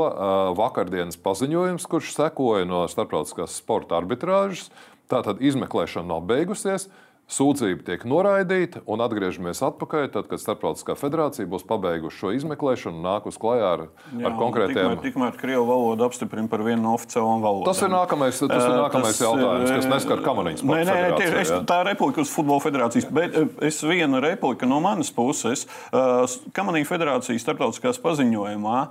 [0.59, 4.73] vakardienas paziņojums, kurš sekoja no starptautiskās sporta arbitrāžas,
[5.11, 6.89] tātad izmeklēšana nav beigusies.
[7.25, 13.07] Sūdzība tiek noraidīta un atgriežamies atpakaļ, tad, kad Startautiskā federācija būs pabeigusi šo izmeklēšanu un
[13.07, 14.77] nākus klajā ar, Jā, ar konkrētiem.
[14.77, 17.71] Tikmēr, tikmēr Krievu valodu apstiprina par vienu no oficiālām valodām.
[17.71, 20.67] Tas ir nākamais, tas ir nākamais tas, jautājums, kas neskar kamaniņas.
[20.69, 24.83] Nē, nē, nē es, tā ir replika uz futbola federācijas, bet es vienu repliku no
[24.85, 25.65] manas puses.
[25.91, 28.85] Kamaniņu federācijas starptautiskās paziņojumā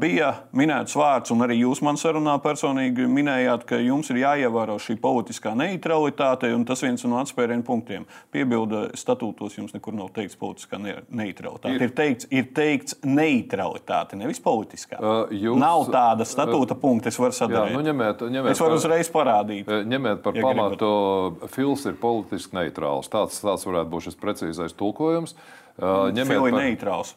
[0.00, 4.96] bija minēts vārds, un arī jūs man sarunā personīgi minējāt, ka jums ir jāievēro šī
[5.02, 8.06] politiskā neutralitāte, un tas viens no atspēriem vienu punktiem.
[8.32, 11.74] Piebilda statūtos jums nekur nav teikts politiskā neutralitāte.
[11.74, 14.98] Ir, ir teikts, ir teikts neutralitāte, nevis politiskā.
[14.98, 17.72] Uh, jūs, nav tāda statūta uh, punkta, es varu sadarīt.
[17.72, 19.68] Jā, nu ņemiet, ņemiet es varu uzreiz parādīt.
[19.68, 20.90] Ņemiet par ja pamatu,
[21.54, 23.10] fils ir politiski neitrāls.
[23.12, 25.36] Tāds, tāds varētu būt šis precīzais tulkojums.
[25.78, 26.60] Uh, ņemiet par...
[26.62, 27.16] neitrāls.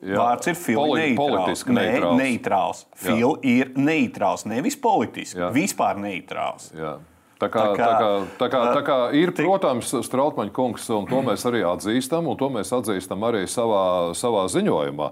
[0.00, 1.62] Jā, Vārds ir poli neitrāls.
[1.68, 2.16] neitrāls.
[2.16, 2.84] Ne, neitrāls.
[2.96, 5.36] Fil ir neitrāls, nevis politisks.
[5.36, 5.50] Jā.
[5.52, 6.70] Vispār neitrāls.
[6.72, 6.94] Jā.
[7.40, 9.46] Tā kā, tā, kā, tā, kā, tā, kā, tā kā ir, tik...
[9.48, 13.84] protams, Strautmaņa kungs, un to mēs arī atzīstam, un to mēs atzīstam arī savā,
[14.16, 15.08] savā ziņojumā.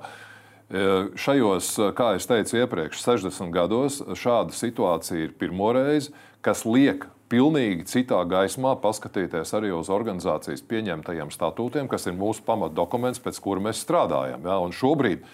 [0.68, 0.82] E,
[1.16, 6.12] šajos, kā jau teicu iepriekš, 60 gados šāda situācija ir pirmo reizi,
[6.44, 13.22] kas liek pilnīgi citā gaismā paskatīties arī uz organizācijas pieņemtajiem statūtiem, kas ir mūsu pamatdokuments,
[13.24, 14.46] pēc kura mēs strādājam.
[14.48, 14.58] Ja?
[14.64, 15.30] Un šobrīd eh,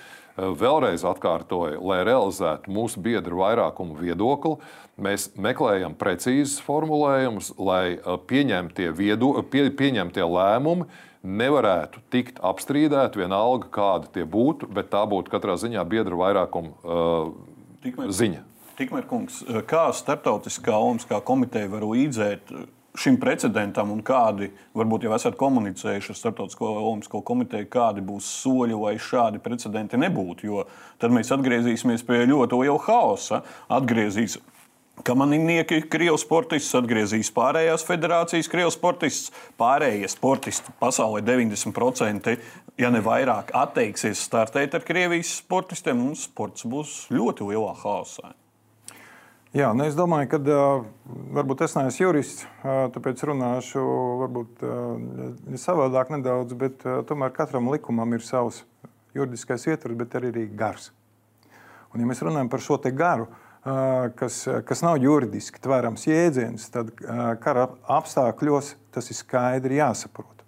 [0.61, 4.59] vēlreiz atkārtoju, lai realizētu mūsu biedru vairākumu viedokli,
[5.00, 10.88] mēs meklējam precīzus formulējumus, lai eh, pieņemtie, viedo, pie, pieņemtie lēmumi
[11.24, 17.30] nevarētu tikt apstrīdēti vienalga, kādi tie būtu, bet tā būtu katrā ziņā biedru vairākuma uh,
[18.12, 18.42] ziņa.
[18.74, 22.50] Tikmēr, kungs, kā starptautiskā olimpiskā komiteja var līdzēt
[22.98, 28.74] šim precedentam un kādi, varbūt jau esat komunicējuši ar Startautisko olimpisko komiteju, kādi būs soļi,
[28.78, 30.48] lai šādi precedenti nebūtu.
[30.50, 30.66] Jo
[31.02, 33.42] tad mēs atgriezīsimies pie ļoti liela haosa.
[33.74, 34.38] Atgriezīs
[35.02, 39.32] Kamaninieki, krievu sportists, atgriezīs pārējās federācijas, krievu sportists.
[39.58, 42.37] Pārējie sportisti pasaulē 90%,
[42.78, 45.98] ja ne vairāk, atteiksies startēt ar krievijas sportistiem.
[45.98, 48.37] Mums sports būs ļoti lielā haosā.
[49.54, 50.38] Jā, nu es domāju, ka
[51.36, 53.82] varbūt es neesmu jurists, tāpēc runāšu
[54.24, 54.64] varbūt
[55.62, 58.64] savādāk nedaudz, bet tomēr katram likumam ir savs
[59.14, 60.88] juridiskais ietvers, bet arī, arī gars.
[61.92, 63.28] Un, ja mēs runājam par šo garu,
[64.18, 66.90] kas, kas nav juridiski tvērams jēdziens, tad
[67.46, 67.68] kara
[68.00, 70.42] apstākļos tas ir skaidri jāsaprot.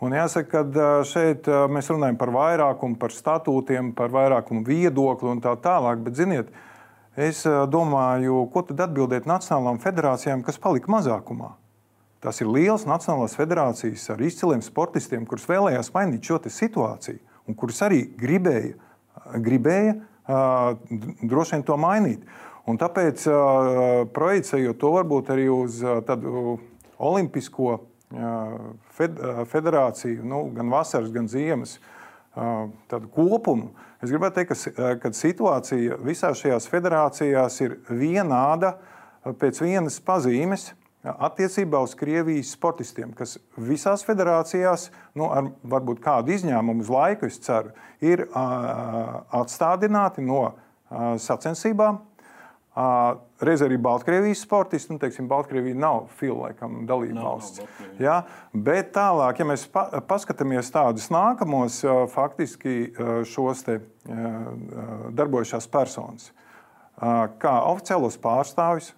[0.00, 5.52] Un jāsaka, ka šeit mēs runājam par vairākumu, par statūtiem, par vairākumu viedokli un tā
[5.60, 6.00] tālāk.
[6.08, 6.66] Bet, ziniet, uh,
[7.20, 11.50] Es domāju, ko tad atbildēt nacionālām federācijām, kas palika mazākumā?
[12.24, 17.80] Tas ir liels nacionālās federācijas ar izciliem sportistiem, kurus vēlējās mainīt šo situāciju, un kurus
[17.84, 18.76] arī gribēja,
[19.36, 19.98] gribēja
[21.20, 22.24] droši vien to mainīt.
[22.68, 23.26] Un tāpēc,
[24.16, 26.56] projicējot to varbūt arī uz tādu
[27.00, 27.80] olimpisko
[28.96, 31.76] federāciju, nu, gan vasaras, gan ziemas
[33.12, 38.74] kopumu, Es gribētu teikt, ka, ka situācija visās šajās federācijās ir vienāda
[39.40, 40.70] pēc vienas pazīmes
[41.04, 47.40] attiecībā uz Krievijas sportistiem, kas visās federācijās, nu, ar varbūt kādu izņēmumu uz laiku, es
[47.44, 47.72] ceru,
[48.04, 52.02] ir uh, atstādināti no uh, sacensībām
[53.40, 57.64] Reiz arī Baltkrievijas sportisti, nu, teiksim, Baltkrievija nav filmēkam dalība valsts.
[57.98, 58.20] Ja?
[58.54, 61.80] Bet tālāk, ja mēs pa, paskatāmies tādus nākamos
[62.14, 62.92] faktiski
[63.26, 63.80] šos te
[65.18, 66.30] darbojušās personas,
[67.42, 68.92] kā oficiālos pārstāvjus,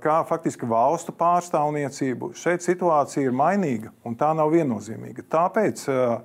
[0.00, 2.32] kā faktiski valstu pārstāvniecību.
[2.34, 5.28] Šeit situācija ir mainīga un tā nav viennozīmīga.
[5.30, 5.84] Tāpēc,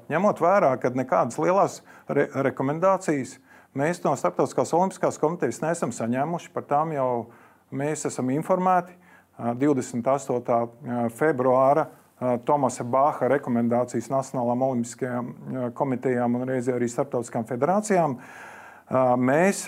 [0.10, 3.36] ņemot vērā, ka nekādas lielas re rekomendācijas
[3.78, 7.30] Mēs no Startautiskās Olimpiskās komitejas neesam saņēmuši, par tām jau
[7.70, 8.96] mēs esam informēti.
[9.38, 11.12] 28.
[11.16, 11.86] februāra
[12.50, 15.30] Tomasa Bāha rekomendācijas Nacionālām Olimpiskajām
[15.78, 18.18] komitejām un reizē arī starptautiskām federācijām.
[19.22, 19.62] Mēs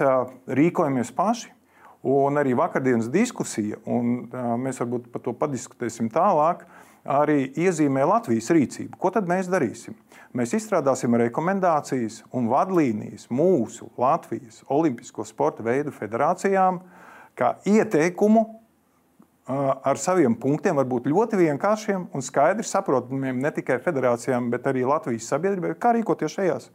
[0.50, 1.54] rīkojamies paši,
[2.02, 4.26] un arī vakardienas diskusija, un
[4.66, 6.66] mēs varbūt par to padiskutēsim tālāk,
[7.08, 8.98] arī iezīmē Latvijas rīcību.
[9.02, 9.96] Ko tad mēs darīsim?
[10.38, 16.80] Mēs izstrādāsim rekomendācijas un vadlīnijas mūsu Latvijas Olimpisko sporta veidu federācijām,
[17.36, 18.46] kā ieteikumu
[19.52, 25.28] ar saviem punktiem, varbūt ļoti vienkāršiem un skaidri saprotamiem ne tikai federācijām, bet arī Latvijas
[25.34, 26.70] sabiedrībai, kā rīkoties šajās,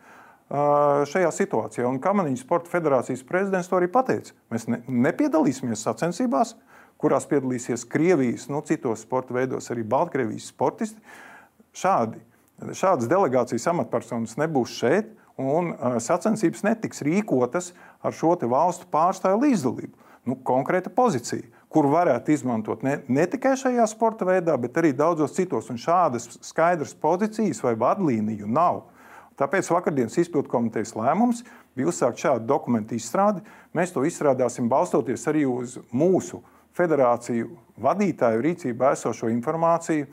[1.13, 1.87] šajā situācijā.
[1.89, 4.35] Un Kamaniņu Sporta federācijas prezidents to arī pateica.
[4.53, 6.57] Mēs ne, nepiedalīsimies sacensībās,
[7.01, 11.01] kurās piedalīsies Krievijas, nu, citos sporta veidos arī Baltkrievijas sportisti.
[11.77, 12.21] Šādi,
[12.73, 19.95] šādas delegācijas amatpersonas nebūs šeit, un sacensības netiks rīkotas ar šo valstu pārstāvju līdzdalību.
[20.27, 25.37] Nu, konkrēta pozīcija, kuru varētu izmantot ne, ne tikai šajā sporta veidā, bet arī daudzos
[25.37, 25.69] citos.
[25.71, 28.87] Un šādas skaidras pozīcijas vai vadlīniju nav.
[29.39, 31.45] Tāpēc vakardienas izpildu komitejas lēmums
[31.77, 33.45] bija uzsākt šādu dokumentu izstrādi.
[33.77, 36.41] Mēs to izstrādāsim balstoties arī uz mūsu
[36.77, 37.51] federāciju
[37.83, 40.09] vadītāju rīcībā esošo informāciju.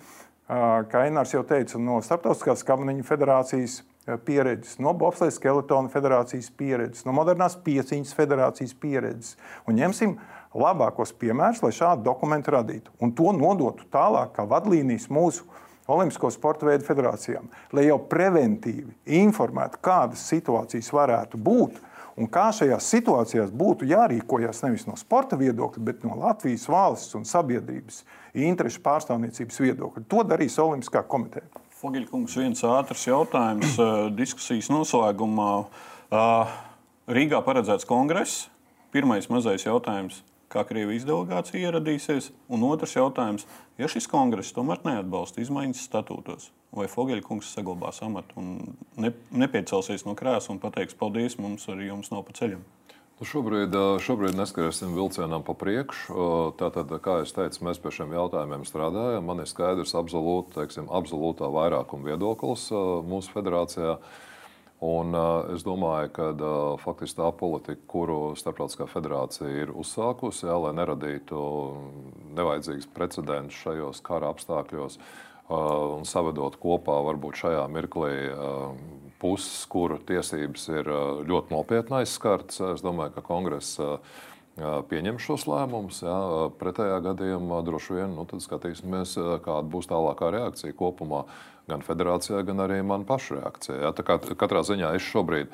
[0.48, 3.80] Kā Inārs jau teica, no Startautiskās kamaniņu federācijas
[4.28, 9.38] pieredzes, no Bobsleja skeletona federācijas pieredzes, no modernās pieciņas federācijas pieredzes.
[9.68, 10.18] Un ņemsim
[10.60, 15.48] labākos piemērus, lai šādu dokumentu radītu un to nodotu tālāk kā vadlīnijas mūsu
[15.94, 21.82] Olimpisko sporta veidu federācijām, lai jau preventīvi informētu, kādas situācijas varētu būt
[22.20, 27.26] un kā šajās situācijās būtu jārīkojas nevis no sporta viedokļa, bet no Latvijas valsts un
[27.28, 28.04] sabiedrības
[28.34, 30.06] interešu pārstāvniecības viedokļa.
[30.10, 31.48] To darīs Olimpiskā komiteja.
[31.84, 33.76] Fogeļkungs, viens ātrs jautājums
[34.16, 35.54] diskusijas noslēgumā.
[37.12, 38.48] Rīgā paredzēts kongress.
[38.94, 40.22] Pirmais mazais jautājums
[40.54, 42.30] kā Krievijas delegācija ieradīsies.
[42.54, 43.48] Un otrs jautājums,
[43.82, 48.54] ja šis kongress tomēr neatbalsta izmaiņas statūtos, vai Fogeļkungs saglabās amatu un
[49.00, 52.64] ne, nepiecelsies no krēsla un pateiks, paldies, mums arī jums nav pa ceļam?
[53.22, 56.18] Nu šobrīd, šobrīd neskarēsim vilcienam pa priekšu.
[56.60, 59.24] Tātad, kā jau teicu, mēs pie šiem jautājumiem strādājam.
[59.30, 62.66] Man ir skaidrs, absolūti, teiksim, absolūtā vairākuma viedoklis
[63.08, 64.00] mūsu federācijā.
[64.84, 70.58] Un, uh, es domāju, ka uh, faktiski tā politika, kuru Starptautiskā federācija ir uzsākusi, jā,
[70.60, 71.44] lai neradītu
[72.36, 75.14] nevajadzīgus precedentus šajos kara apstākļos uh,
[75.98, 78.76] un savedot kopā varbūt šajā mirklī uh,
[79.22, 82.62] puses, kuru tiesības ir uh, ļoti nopietni aizskartas.
[82.74, 83.80] Es domāju, ka kongress
[84.90, 86.04] pieņem šos lēmumus.
[86.06, 86.18] Jā,
[86.60, 91.24] pretējā gadījumā droši vien nu, skatīsimies, kāda būs tālākā reakcija kopumā
[91.70, 93.54] gan federācijā, gan arī mana paša?
[94.04, 95.50] Kā, katrā ziņā es šobrīd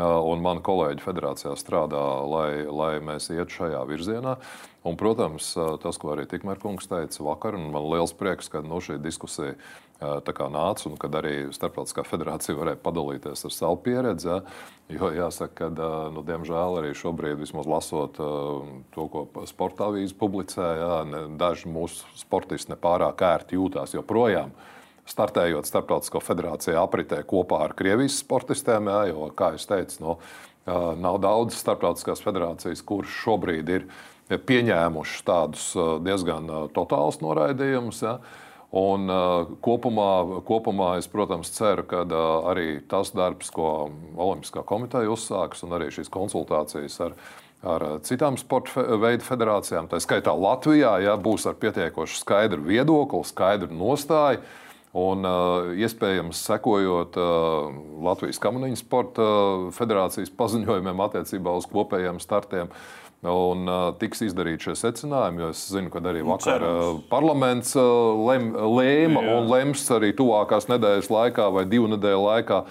[0.00, 4.36] un mani kolēģi federācijā strādā, lai, lai mēs ietu šajā virzienā.
[4.82, 8.80] Un, protams, tas, ko arī Tikmēr kungs teica vakar, un man liels prieks, ka nu,
[8.82, 9.54] šī diskusija
[10.02, 14.28] nāca un kad arī Starptautiskā federācija varēja padalīties ar savu pieredzi.
[14.28, 14.40] Ja?
[14.90, 21.26] Jo jāsaka, ka, nu, diemžēl, arī šobrīd, vismaz lasot to, ko sporta avīze publicē, ja,
[21.38, 24.50] daži mūsu sportisti nepārāk ērti jūtās joprojām
[25.08, 28.90] startējot Starptautisko federāciju apritē kopā ar Krievijas sportistiem.
[28.92, 30.16] Jā, jo, kā jau teicu, no,
[31.02, 33.88] nav daudz starptautiskās federācijas, kuras šobrīd ir
[34.32, 35.66] pieņēmušas tādus
[36.06, 38.02] diezgan totālus noraidījumus.
[38.06, 38.16] Ja.
[38.72, 45.12] Un, uh, kopumā, kopumā es, protams, ceru, ka uh, arī tas darbs, ko Olimpiskā komiteja
[45.12, 47.18] uzsāks, un arī šīs konsultācijas ar,
[47.68, 53.68] ar citām sporta veidu federācijām, tā skaitā Latvijā, ja, būs ar pietiekoši skaidru viedokli, skaidru
[53.76, 54.40] nostāju.
[54.40, 54.61] Uh,
[54.92, 57.70] Un, uh, iespējams, sekojot uh,
[58.04, 59.24] Latvijas Kamuniņu sporta
[59.72, 62.68] federācijas paziņojumiem attiecībā uz kopējiem startiem,
[63.24, 65.46] un uh, tiks izdarīti šie secinājumi.
[65.46, 69.38] Jo es zinu, ka arī nu, vakar uh, parlaments uh, lem, lēma Jā.
[69.38, 72.62] un lems arī tuvākās nedēļas laikā vai divu nedēļu laikā.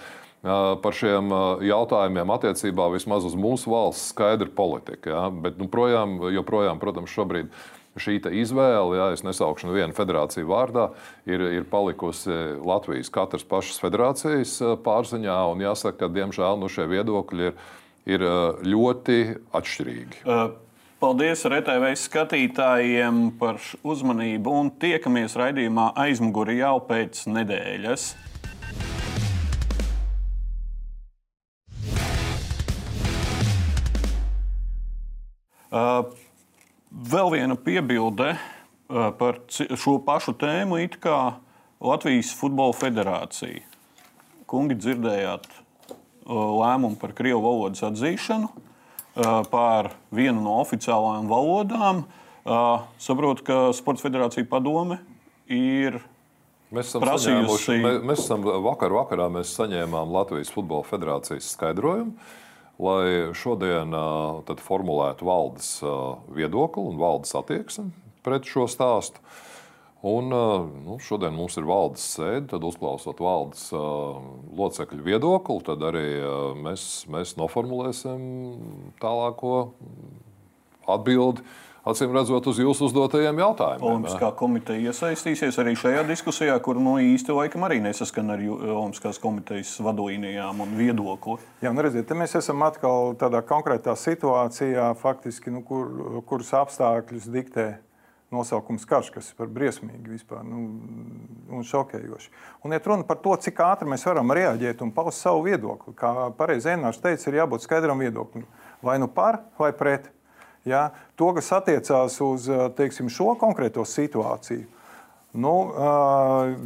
[0.42, 5.10] Uh, par šiem uh, jautājumiem attiecībā vismaz uz mūsu valsts skaidra politika.
[5.10, 5.26] Ja?
[5.30, 10.88] Bet, nu, projām, joprojām, protams, šobrīd uh, šī izvēle, ja es nesaukšu nevienu federāciju vārdā,
[11.28, 12.32] ir, ir palikusi
[12.64, 15.38] Latvijas katras pašas federācijas eh, pārziņā.
[15.62, 17.62] Jāsaka, ka diemžēl nu, šie viedokļi ir,
[18.16, 19.22] ir eh, ļoti
[19.52, 20.26] atšķirīgi.
[20.26, 20.52] Uh.
[21.02, 28.04] Paldies RTV skatītājiem par uzmanību un tiekamies raidījumā aizmugurī jau pēc nedēļas.
[35.72, 36.06] Uh,
[37.02, 41.34] Vēl viena piebilde uh, par šo pašu tēmu, it kā
[41.82, 43.64] Latvijas Futbola Federācija.
[44.46, 52.04] Kungi, dzirdējāt uh, lēmumu par krievu valodas atzīšanu, uh, par vienu no oficiālajām valodām.
[52.98, 54.96] Saprotu, ka Sports Federācija padome
[55.46, 56.00] ir
[56.74, 57.76] Mēs esam, prasījusi...
[57.78, 62.16] mēs, mēs esam vakar vakarā mēs saņēmām Latvijas Futbola Federācijas skaidrojumu
[62.82, 63.94] lai šodien
[64.62, 65.68] formulētu valdes
[66.34, 67.92] viedokli un valdes attieksmi
[68.26, 69.22] pret šo stāstu.
[70.02, 70.32] Un,
[70.82, 74.16] nu, šodien mums ir valdes sēde, tad uzklausot valdes uh,
[74.58, 78.24] locekļu viedokli, tad arī uh, mēs, mēs noformulēsim
[78.98, 79.52] tālāko
[80.90, 81.46] atbildi
[81.88, 83.86] acīm redzot, uz jūsu uzdotajiem jautājumiem.
[83.90, 89.74] Olimpiskā komiteja iesaistīsies arī šajā diskusijā, kur nu, īsti laikam arī nesaskan ar Olimpiskās komitejas
[89.82, 91.38] vadlīnijām un viedokli.
[91.64, 97.72] Jā, nu redziet, mēs esam atkal tādā konkrētā situācijā, faktiski, nu, kur, kuras apstākļus diktē
[98.32, 100.62] nosaukums karš, kas ir par briesmīgi vispār, nu,
[101.52, 102.32] un šokējoši.
[102.64, 105.92] Un iet runa par to, cik ātri mēs varam reaģēt un paust savu viedokli.
[105.98, 108.46] Kā pareizi Zēnārs teica, ir jābūt skaidram viedoklim.
[108.82, 110.08] Vai nu par vai pret.
[110.68, 110.90] Ja?
[111.18, 112.46] To, kas attiecās uz
[112.78, 114.66] teiksim, šo konkrēto situāciju,
[115.32, 115.54] nu,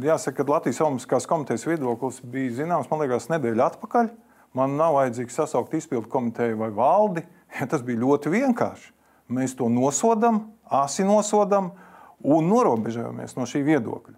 [0.05, 4.11] jāsaka, ka Latvijas Olimpiskās komitejas viedoklis bija zināms, man liekas, nedēļa atpakaļ.
[4.57, 7.25] Man nav vajadzīgs sasaukt izpildu komiteju vai valdi.
[7.59, 8.93] Ja tas bija ļoti vienkārši.
[9.33, 10.39] Mēs to nosodām,
[10.71, 11.71] asi nosodām
[12.23, 14.15] un norobežojamies no šī viedokļa.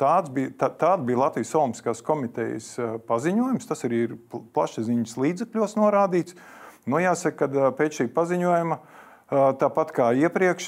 [0.00, 2.72] Tāds bija, tā, tāda bija Latvijas Olimpiskās komitejas
[3.08, 3.68] paziņojums.
[3.68, 4.16] Tas arī ir
[4.56, 6.36] plašsaziņas līdzekļos norādīts.
[6.88, 8.91] Nu, jāsaka, ka pēc šī paziņojuma uh,
[9.30, 10.66] Tāpat kā iepriekš,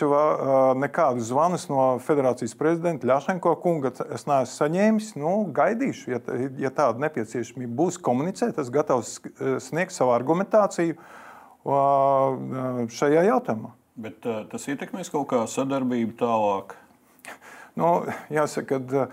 [0.81, 5.11] nekādus zvanus no federācijas prezidenta Ļašenko kunga es neesmu saņēmis.
[5.21, 6.21] Nu, gaidīšu, ja,
[6.63, 9.19] ja tāda nepieciešamība būs komunicēt, es gatavs
[9.67, 10.97] sniegt savu argumentāciju
[12.95, 13.75] šajā jautājumā.
[14.01, 16.79] Bet tas ietekmēs kaut kā sadarbību tālāk?
[17.75, 19.09] Nu, jāsaka, ka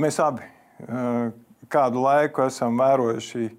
[0.00, 0.46] mēs abi
[1.72, 3.50] kādu laiku esam vērojuši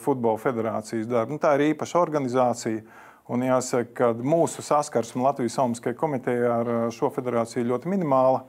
[0.00, 1.36] Futbola federācijas darbu.
[1.36, 2.80] Nu, tā ir īpaša organizācija.
[3.24, 8.42] Un jāsaka, ka mūsu saskarsme Latvijas Olimpiskajā komitejā ar šo federāciju ir ļoti minimāla.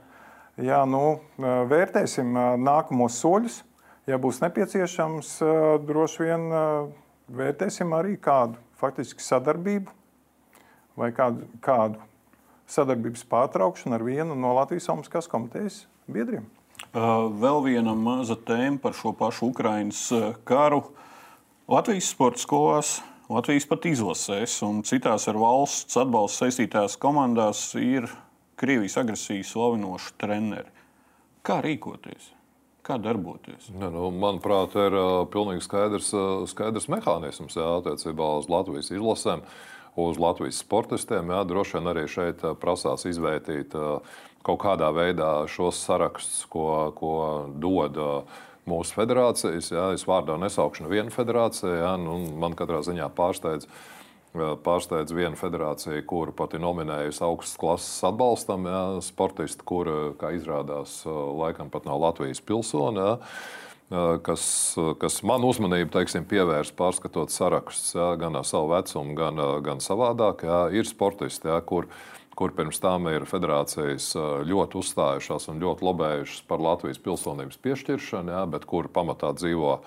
[0.60, 3.62] Jā, nu, vērtēsim nākamos soļus.
[4.08, 5.32] Ja būs nepieciešams,
[5.88, 6.44] droši vien
[7.40, 9.96] vērtēsim arī kādu faktiski sadarbību
[11.00, 12.04] vai kādu, kādu
[12.68, 16.44] sadarbības pārtraukšanu ar vienu no Latvijas Olimpiskās komitejas biedriem.
[16.92, 20.06] Vēl viena maza tēma par šo pašu Ukraiņas
[20.48, 20.84] karu.
[21.72, 28.06] Latvijas sporta skolās Latvijas pat izlasēs, un citās ar valsts atbalstu saistītās komandās ir
[28.56, 30.70] Krievijas agresijas slavinoši treneri.
[31.46, 32.30] Kā rīkoties?
[32.86, 33.72] Kā darboties?
[33.74, 39.42] Ne, nu, manuprāt, ir uh, pilnīgi skaidrs, uh, skaidrs mehānisms jā, attiecībā uz Latvijas izlasēm,
[40.06, 41.34] uz Latvijas sportistiem.
[41.34, 47.16] Jā, droši vien arī šeit prasās izvērtīt uh, kaut kādā veidā šos sarakstus, ko, ko
[47.58, 47.98] dod.
[47.98, 49.72] Uh, mūsu federācijas.
[49.74, 51.76] Jā, es vārdā nesaukšu nevienu federāciju.
[51.80, 53.70] Jā, nu, man katrā ziņā pārsteidz.
[54.36, 59.88] Pārsteidz viena federācija, kuru pat ir nominējusi augstas klases atbalstam, jā, sportisti, kur,
[60.20, 63.00] kā izrādās, laikam pat nav Latvijas pilsoni.
[63.00, 64.44] Jā, kas,
[65.00, 70.44] kas man uzmanību teiksim, pievērs, pārskatot sarakstus, gan ar savu vecumu, gan, gan savādāk.
[70.50, 71.96] Jā, ir sportisti, jā, kuriem
[72.36, 74.10] kur pirms tam ir federācijas
[74.48, 79.78] ļoti uzstājušās un ļoti lobējušas par Latvijas pilsonības piešķiršanu, jā, bet kur pamatā dzīvo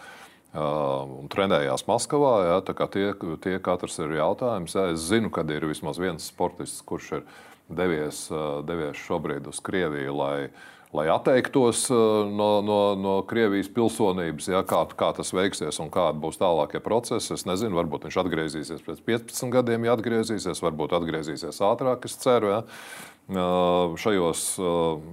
[0.59, 2.33] un trenējās Maskavā.
[2.49, 3.11] Jā, tie,
[3.45, 4.75] tie katrs ir jautājums.
[4.75, 7.29] Jā, es zinu, ka ir vismaz viens sportists, kurš ir
[7.69, 8.25] devies,
[8.65, 10.49] devies šobrīd uz Krieviju, lai
[10.97, 16.23] lai atteiktos uh, no, no, no Krievijas pilsonības, ja, kā, kā tas veiksies un kādi
[16.23, 17.35] būs tālākie procesi.
[17.37, 22.55] Es nezinu, varbūt viņš atgriezīsies pēc 15 gadiem, ja atgriezīsies, varbūt atgriezīsies ātrāk, es ceru,
[22.55, 25.05] ja, uh, šajos uh,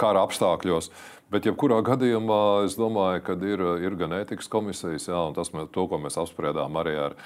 [0.00, 0.90] kara apstākļos.
[1.32, 5.86] Bet, jebkurā gadījumā, es domāju, ka ir, ir gan ētikas komisijas, jā, un tas, to,
[5.88, 7.16] ko mēs apspriedām arī ar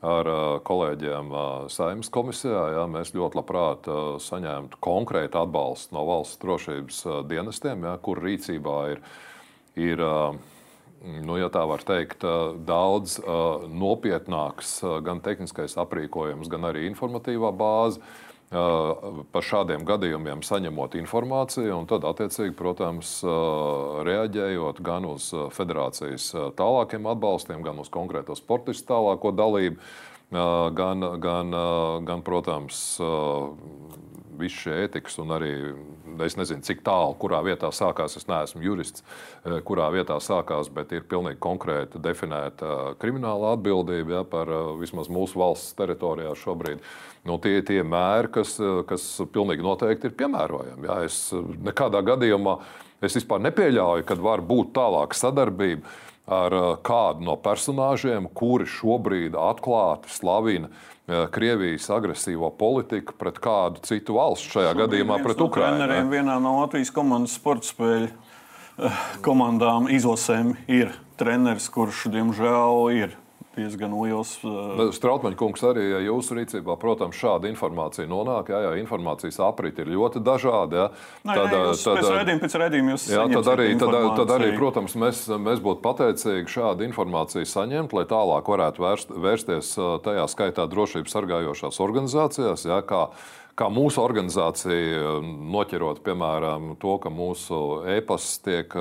[0.00, 0.30] ar
[0.64, 1.32] kolēģiem
[1.72, 2.62] Saimnes komisijā.
[2.76, 3.88] Jā, mēs ļoti labprāt
[4.24, 9.04] saņemtu konkrētu atbalstu no valsts drošības dienestiem, jā, kur rīcībā ir,
[9.76, 10.04] ir
[11.26, 12.24] nu, ja tā var teikt,
[12.68, 13.18] daudz
[13.68, 18.00] nopietnāks gan tehniskais aprīkojums, gan arī informatīvā bāze
[18.50, 23.20] par šādiem gadījumiem saņemot informāciju, un tad, attiecīgi, protams,
[24.06, 29.78] reaģējot gan uz federācijas tālākiem atbalstiem, gan uz konkrēto sportistu tālāko dalību,
[30.30, 31.56] gan, gan,
[32.06, 32.78] gan protams,
[34.40, 35.52] visi šie ētikas un arī
[36.24, 38.16] es nezinu, cik tālu, kurā vietā sākās.
[38.18, 39.04] Es neesmu jurists,
[39.68, 44.50] kurā vietā sākās, bet ir pilnīgi konkrēti definēta krimināla atbildība ja, par
[44.80, 46.84] vismaz mūsu valsts teritorijā šobrīd
[47.28, 48.54] nu, tie ir tie mēri, kas,
[48.88, 50.88] kas pilnīgi noteikti ir piemērojami.
[50.88, 51.00] Jā.
[51.08, 52.56] Es nekādā gadījumā
[53.04, 55.88] es vispār nepieļauju, ka var būt tālāka sadarbība
[56.28, 63.82] ar uh, kādu no personāžiem, kuri šobrīd atklāti slavina uh, Krievijas agresīvo politiku pret kādu
[63.86, 66.10] citu valstu, šajā šobrīd gadījumā pret no Ukrajinu.
[66.12, 73.19] Vienā no Latvijas komandas sporta spēļu uh, komandām izlasēm ir treneris, kurš diemžēl ir
[73.60, 74.34] diezgan liels.
[74.42, 74.88] Uh...
[74.96, 78.52] Strautmaņa kungs, arī ja jūsu rīcībā, protams, šāda informācija nonāk.
[78.52, 80.80] Jā, jā informācijas apriti ir ļoti dažādi.
[80.80, 80.86] Jā.
[81.28, 84.52] Nē, tad, nē, jūs, tad, redzījuma, pēc redzījuma jūs jā, tad arī, tad, tad arī,
[84.58, 89.74] protams, mēs, mēs būtu pateicīgi šādu informāciju saņemt, lai tālāk varētu vērst, vērsties
[90.06, 92.66] tajā skaitā drošības sargājošās organizācijās.
[92.70, 93.06] Jā, kā,
[93.58, 97.60] kā mūsu organizācija noķerot, piemēram, to, ka mūsu
[97.98, 98.74] e-pasts tiek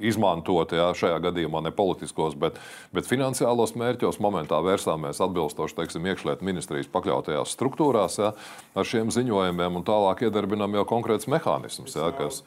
[0.00, 2.58] izmantot jā, šajā gadījumā ne politiskos, bet,
[2.94, 4.20] bet finansiālos mērķos.
[4.24, 8.32] Momentā vērsāmies atbilstoši teiksim, iekšlietu ministrijas pakļautajās struktūrās jā,
[8.74, 11.96] ar šiem ziņojumiem un tālāk iedarbinām jau konkrēts mehānisms.
[11.98, 12.42] Jā, kas,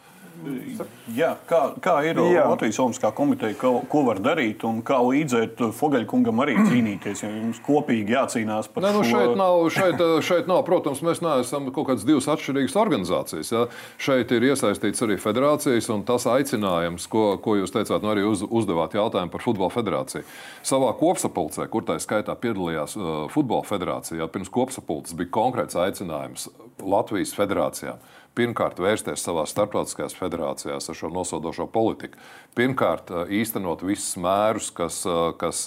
[1.13, 2.45] Jā, kā, kā ir Jā.
[2.49, 7.21] Latvijas Olimpiskā komiteja, ko, ko var darīt un kā līdzēt Fogaļkungam arī cīnīties?
[7.21, 9.19] Ja jums kopīgi jācīnās par ne, nu, šo...
[9.19, 13.51] šeit nav, šeit, šeit nav, protams, mēs neesam kaut kādas divas atšķirīgas organizācijas.
[13.53, 13.65] Ja?
[14.01, 18.41] Šeit ir iesaistīts arī federācijas un tas aicinājums, ko, ko jūs teicāt, nu arī uz,
[18.47, 20.25] uzdevāt jautājumu par futbola federāciju.
[20.65, 26.49] Savā kopsapulcē, kur tā skaitā piedalījās uh, futbola federācija, pirms kopsapulces bija konkrēts aicinājums
[26.82, 28.01] Latvijas federācijām
[28.38, 32.19] pirmkārt vērsties savā starptautiskajās federācijās ar šo nosodošo politiku.
[32.55, 35.01] Pirmkārt, īstenot visus mērus, kas,
[35.41, 35.65] kas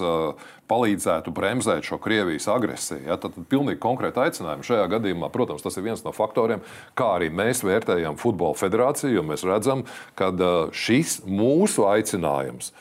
[0.71, 3.03] palīdzētu bremzēt šo Krievijas agresiju.
[3.09, 6.65] Ja, tad, tad pilnīgi konkrēti aicinājumi šajā gadījumā, protams, tas ir viens no faktoriem,
[6.97, 9.85] kā arī mēs vērtējam futbola federāciju, mēs redzam,
[10.19, 10.33] ka
[10.73, 12.73] šis mūsu aicinājums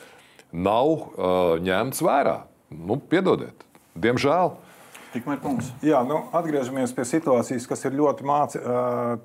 [0.54, 2.38] nav uh, ņemts vērā.
[2.74, 3.66] Nu, piedodiet,
[4.00, 4.54] diemžēl.
[5.14, 5.68] Tikmēr kungs.
[5.86, 8.62] Jā, nu, atgriežamies pie situācijas, kas ir ļoti māci,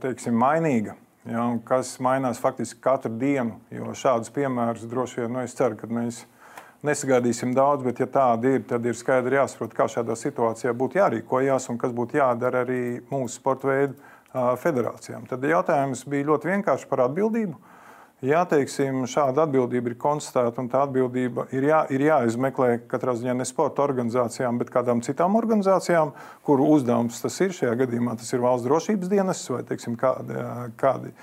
[0.03, 0.93] teiksim, mainīga.
[1.29, 3.57] Ja, kas mainās faktiski katru dienu.
[3.73, 6.23] Jo šādus piemērus droši vien nu, es ceru, ka mēs
[6.85, 11.67] nesagaidīsim daudz, bet, ja tāda ir, tad ir skaidri jāsaprot, kā šādā situācijā būtu jārīkojas
[11.73, 13.97] un kas būtu jādara arī mūsu sporta veidu
[14.61, 15.25] federācijām.
[15.29, 17.57] Tad jautājums bija ļoti vienkārši par atbildību.
[18.19, 23.37] Ja teiksim, šāda atbildība ir konstatēta un tā atbildība ir, jā, ir jāizmeklē katrā ziņā
[23.39, 26.11] ne sporta organizācijām, bet kādām citām organizācijām,
[26.43, 27.55] kuru uzdevums tas ir.
[27.55, 30.35] Šajā gadījumā tas ir valsts drošības dienas vai teiksim, kādi,
[30.81, 31.13] kādi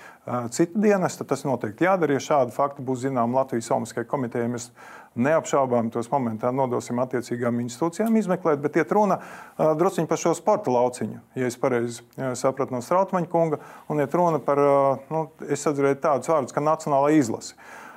[0.57, 1.29] citi dienesti.
[1.29, 2.17] Tas noteikti jādara.
[2.17, 4.71] Ja šādi fakti būs zināmi Latvijas Olimpiskajai komitejai, mēs
[5.17, 9.21] neapšaubām tos momentā nodosim attiecīgām institūcijām izmeklēt, bet iet runa
[9.57, 12.05] drusciņi par šo sporta lauciņu, ja es pareizi
[12.39, 14.61] sapratu no Strautmaņa kunga, un iet runa par,
[15.13, 17.57] nu, es atzīju tādus vārdus, kā nacionālā izlase.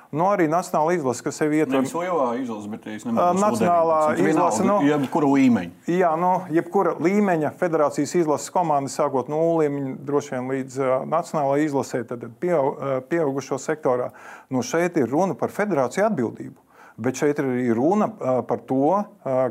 [0.10, 1.84] Nu, arī nacionāla izlase, kas sev ietver.
[1.84, 3.38] Nevis lielā izlase, bet es nemāku.
[3.44, 5.84] Nacionālā izlase, nu, jebkura līmeņa.
[5.94, 11.68] Jā, nu, jebkura līmeņa federācijas izlases komanda, sākot no līmeņa, droši vien līdz uh, nacionālajai
[11.68, 14.10] izlasē, tad pieaug, uh, pieaugušo sektorā.
[14.50, 16.58] Nu, šeit ir runa par federāciju atbildību.
[17.00, 18.10] Bet šeit ir runa
[18.48, 18.98] par to,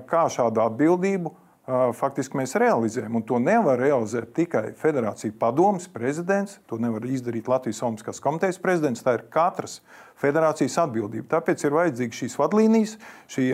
[0.08, 1.32] kā šādu atbildību
[1.68, 3.18] faktiski mēs realizējam.
[3.18, 9.04] Un to nevar realizēt tikai Federācija padomus prezidents, to nevar izdarīt Latvijas Olimpiskās komitejas prezidents.
[9.04, 9.78] Tā ir katras
[10.18, 11.28] federācijas atbildība.
[11.36, 12.94] Tāpēc ir vajadzīgas šīs vadlīnijas,
[13.30, 13.50] šie,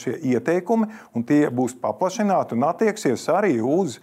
[0.00, 3.98] šie ieteikumi, un tie būs paplašināti un attieksies arī uz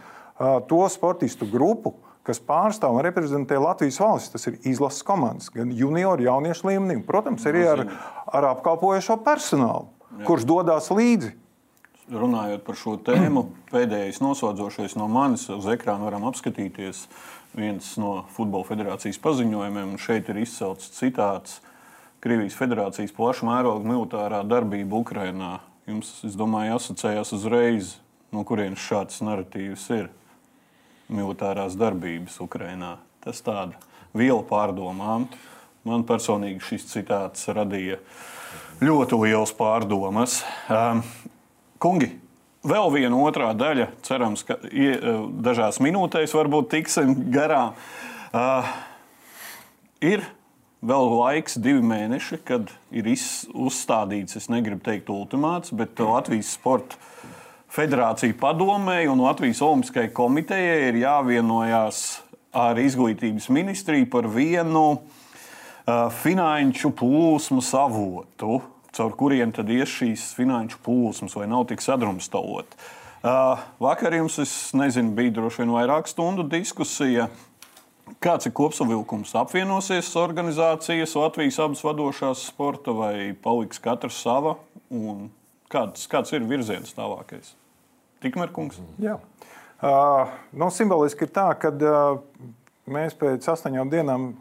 [0.70, 1.94] to sportistu grupu,
[2.28, 4.34] kas pārstāv un reprezentē Latvijas valsts.
[4.36, 7.86] Tas ir izlases komandas, gan junioru, jauniešu līmenī, un, protams, arī ar,
[8.30, 10.26] ar apkalpojošo personālu, Jā.
[10.30, 11.34] kurš dodas līdzi.
[12.12, 17.06] Runājot par šo tēmu, pēdējais nosodzošais no manis uz ekrāna varam apskatīties
[17.56, 19.96] viens no Futbola federācijas paziņojumiem.
[20.02, 21.60] Šeit ir izcelts citāts
[22.22, 25.56] Krievijas federācijas plaša mēroga militārā darbība Ukrajinā.
[25.90, 27.96] Jums, es domāju, asociējās uzreiz,
[28.32, 30.12] no kurienes šāds narratīvs ir
[31.14, 32.96] militārās darbības Ukrajinā.
[33.24, 33.78] Tas tāda
[34.18, 35.28] viela pārdomām.
[35.88, 38.00] Man personīgi šis citāts radīja
[38.82, 40.42] ļoti liels pārdomas.
[40.70, 41.02] Um,
[41.82, 42.12] kungi,
[42.66, 44.60] vēl viena otrā daļa, cerams, ka
[45.46, 47.74] dažās minūtēs varbūt tiksim garām.
[48.32, 48.70] Uh,
[50.02, 50.24] ir
[50.82, 56.98] vēl laiks, divi mēneši, kad ir uzstādīts, es negribu teikt, ultimāts, bet Latvijas sporta
[57.72, 62.02] Federācija padomēji un Latvijas Olimpiskajai komitejai ir jāvienojās
[62.52, 68.58] ar izglītības ministriju par vienu uh, finanšu plūsmu avotu,
[68.92, 72.76] caur kuriem tad ies šīs finanšu plūsmas, vai nav tik sadrumstalot.
[73.22, 77.30] Uh, vakar jums, es nezinu, bija droši vien vairāk stundu diskusija.
[78.20, 79.32] Kāds ir kopsavilkums?
[79.40, 84.58] Apvienosies organizācijas, Latvijas abas vadošās sporta, vai paliks katrs sava?
[85.72, 87.61] Kāds, kāds ir virziens tālākais?
[88.22, 88.78] Tikmēr kungs.
[89.02, 89.18] Jā.
[89.82, 92.22] Uh, nu, simboliski ir tā, ka uh,
[92.92, 94.32] mēs pēc astoņām dienām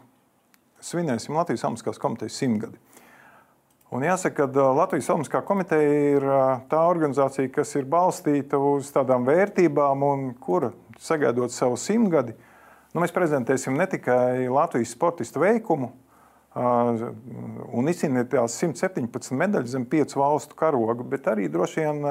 [0.81, 2.77] svinēsim Latvijas Olimpiskās komitejas simtgadi.
[3.91, 6.27] Un jāsaka, ka Latvijas Olimpiskā komiteja ir
[6.71, 10.71] tā organizācija, kas ir balstīta uz tādām vērtībām, un kura
[11.01, 12.37] sagaidot savu simtgadi,
[12.93, 15.91] nu, mēs prezentēsim ne tikai Latvijas sportistu veikumu
[16.55, 22.01] un izcīnītās 117 medaļas zem piecu valstu karoga, bet arī droši vien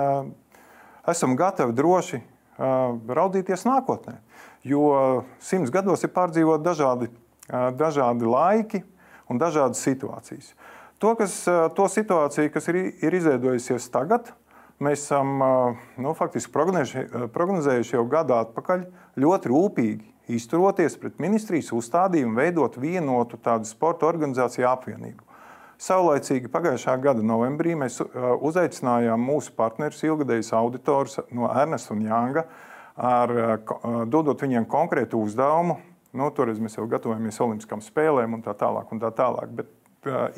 [1.09, 2.21] esam gatavi droši
[2.61, 4.19] raudzīties nākotnē.
[4.67, 7.09] Jo simts gados ir pārdzīvot dažādi,
[7.49, 8.83] dažādi laiki
[9.31, 10.53] un dažādas situācijas.
[11.01, 14.35] To, kas, to situāciju, kas ir, ir izveidojusies tagad,
[14.85, 15.41] mēs esam
[15.97, 18.85] nu, faktiski prognozējuši jau gadu atpakaļ
[19.25, 25.30] ļoti rūpīgi izturoties pret ministrijas uzstādījumu, veidot vienotu tādu sporta organizāciju apvienību.
[25.81, 32.45] Saulaicīgi pagājušā gada novembrī mēs uh, uzaicinājām mūsu partnerus, ilgadējus auditorus no Ernesta un Jānga,
[33.01, 35.79] ar, uh, uh, dodot viņiem konkrētu uzdevumu.
[36.13, 38.91] Nu, toreiz mēs jau gatavojamies Olimpiskām spēlēm un tā tālāk.
[38.93, 39.55] Un tā tālāk.
[39.57, 39.77] Bet,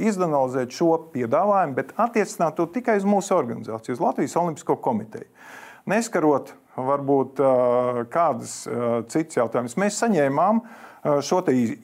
[0.03, 5.28] izanalizēt šo piedāvājumu, bet attiecināt to tikai uz mūsu organizāciju, uz Latvijas Olimpisko komiteju.
[5.86, 7.38] Neskarot varbūt
[8.11, 8.57] kādas
[9.12, 11.40] citas jautājumas, mēs saņēmām uh, šo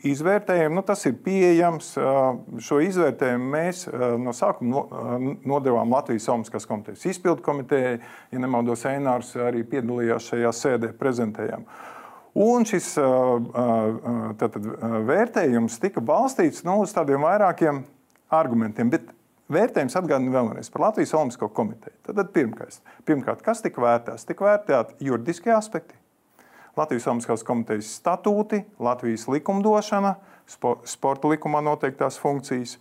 [0.07, 0.79] izvērtējumu.
[0.79, 1.91] Nu, tas ir pieejams.
[2.63, 3.85] Šo izvērtējumu mēs
[4.23, 4.85] no sākuma
[5.49, 7.99] nodevām Latvijas Olimpiskās komitejas izpildu komitejai.
[8.31, 11.67] Ja nemaldos, Einārs arī piedalījās šajā sēdē, prezentējām.
[12.39, 12.93] Un šis
[14.39, 14.67] tātad,
[15.09, 17.83] vērtējums tika balstīts nu, uz tādiem vairākiem
[18.39, 18.93] argumentiem.
[18.93, 19.11] Bet
[19.51, 21.97] vērtējums atgādina vēlreiz par Latvijas Olimpisko komiteju.
[22.07, 24.29] Tad, tad pirmkārt, pirmkārt, kas tika vērtēts?
[24.29, 25.98] Tika vērtēti juridiskie aspekti,
[26.79, 30.15] Latvijas Olimpiskās komitejas statūti, Latvijas likumdošana,
[30.87, 32.77] sporta likumā noteiktās funkcijas,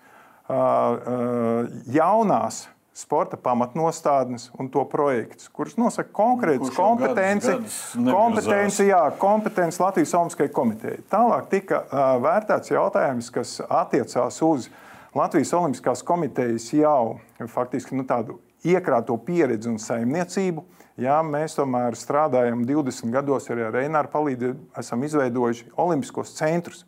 [1.92, 2.68] jaunās
[2.98, 11.04] sporta pamatnostādnes un to projekts, kurus nosaka konkrētas kompetences, kompetenci, jā, kompetenci Latvijas Olimpiskajai komitejai.
[11.12, 11.84] Tālāk tika
[12.24, 14.70] vērtēts jautājums, kas attiecās uz
[15.18, 17.20] Latvijas Olimpiskās komitejas jau
[17.54, 20.66] faktiski nu, tādu iekrāto pieredzi un saimniecību.
[20.98, 26.88] Jā, mēs tomēr strādājam 20 gados arī ar Reināru palīdzību, esam izveidojuši Olimpiskos centrus.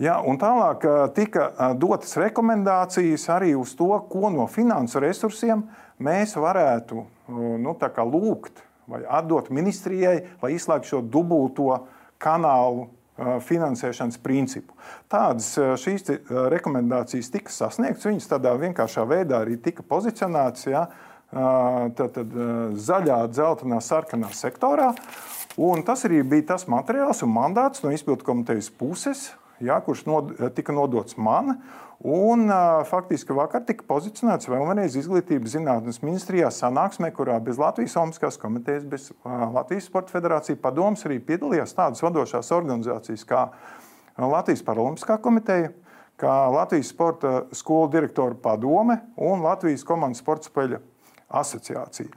[0.00, 0.86] Jā, un tālāk
[1.16, 5.66] tika dotas rekomendācijas arī uz to, ko no finansu resursiem
[6.00, 7.02] mēs varētu
[7.60, 7.74] nu,
[8.14, 11.82] lūgt vai atdot ministrijai, lai izslēgtu šo dubulto
[12.22, 12.88] kanālu
[13.20, 14.72] finansēšanas principu.
[15.10, 15.52] Tādas
[15.82, 16.06] šīs
[16.54, 20.66] rekomendācijas tika sasniegtas, viņas tādā vienkāršā veidā arī tika pozicionētas.
[20.70, 22.16] Ja, tad, tad,
[22.74, 24.92] zaļā, dzeltenā, sarkanā sektorā.
[25.60, 30.34] Un tas arī bija tas materiāls un mandāts no izpildu komitejas puses, ja, kurš nod,
[30.56, 31.58] tika nodots man.
[32.00, 32.46] Un,
[32.88, 39.10] faktiski vakar tika pozicionēts vēlreiz Izglītības zinātnes ministrijā sanāksmē, kurā bez Latvijas Olimpiskās komitejas, bez
[39.26, 43.42] Latvijas Sporta federācijas padomus arī piedalījās tādas vadošās organizācijas kā
[44.16, 45.74] Latvijas Paralimpiskā komiteja,
[46.20, 50.80] kā Latvijas Sporta skolu direktora padome un Latvijas komandas sporta spēļu
[51.30, 52.10] asociācija.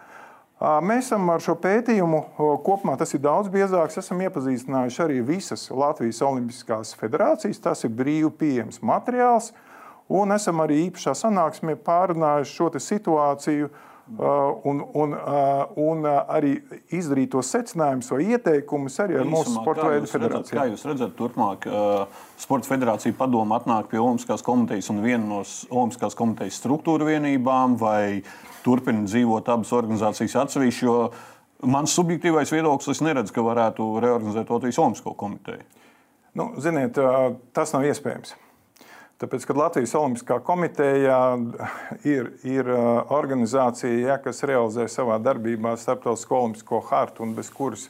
[0.86, 2.20] Mēs esam ar šo pētījumu
[2.64, 7.60] kopumā, tas ir daudz biezāks, esam iepazīstinājuši arī visas Latvijas Olimpiskās federācijas.
[7.60, 9.52] Tas ir brīvi pieejams materiāls,
[10.08, 13.74] un esam arī īpašā sanāksmē pārunājuši šo situāciju.
[14.04, 15.14] Un, un,
[15.80, 16.58] un arī
[16.92, 20.58] izdarīt tos secinājumus vai ieteikumus arī ar Īsumā, mūsu sporta veidu federāciju.
[20.60, 21.68] Kā jūs redzat, turpmāk
[22.44, 25.40] Sporta federācija padoma atnāk pie Olimpiskās komitejas un viena no
[25.72, 28.20] Olimpiskās komitejas struktūra vienībām vai
[28.66, 30.84] turpina dzīvot abas organizācijas atsevišķi.
[30.84, 30.98] Jo
[31.64, 35.64] mans subjektīvais viedoklis, es neredzu, ka varētu reorganizēt Latvijas Olimpisko komiteju.
[36.36, 37.00] Nu, ziniet,
[37.56, 38.36] tas nav iespējams.
[39.24, 41.18] Tāpēc, kad Latvijas Olimpiskā komiteja
[42.04, 47.86] ir, ir organizācija, ja, kas realizē savā darbībā starptautisko olimpisko hartu un bez kuras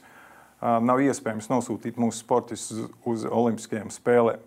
[0.62, 4.46] nav iespējams nosūtīt mūsu sportistus uz Olimpiskajām spēlēm.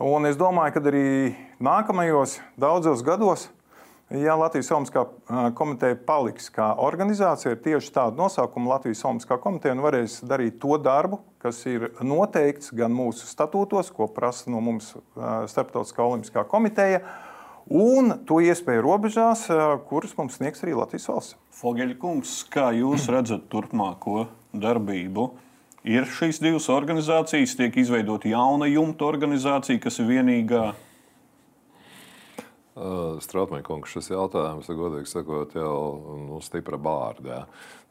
[0.00, 1.04] Un es domāju, ka arī
[1.60, 3.50] nākamajos daudzos gados
[4.12, 5.02] Ja Latvijas Olimpiskā
[5.56, 11.22] komiteja paliks kā organizācija ar tieši tādu nosaukumu, Latvijas Olimpiskā komiteja varēs darīt to darbu,
[11.44, 14.94] kas ir noteikts gan mūsu statūtos, ko prasa no mums
[15.52, 17.02] Starptautiskā Olimpiskā komiteja,
[17.68, 19.44] un to iespēju robežās,
[19.90, 21.36] kuras mums sniegs arī Latvijas valsts.
[21.60, 24.26] Fogeļa kungs, kā jūs redzat turpmāko
[24.56, 25.28] darbību?
[25.84, 30.70] Ir šīs divas organizācijas, tiek izveidota jauna jumta organizācija, kas ir vienīgā
[32.74, 35.74] Strautmaņkungs, šis jautājums, godīgi sakot, jau
[36.26, 37.28] nu, stipra bārda.
[37.28, 37.42] Jā.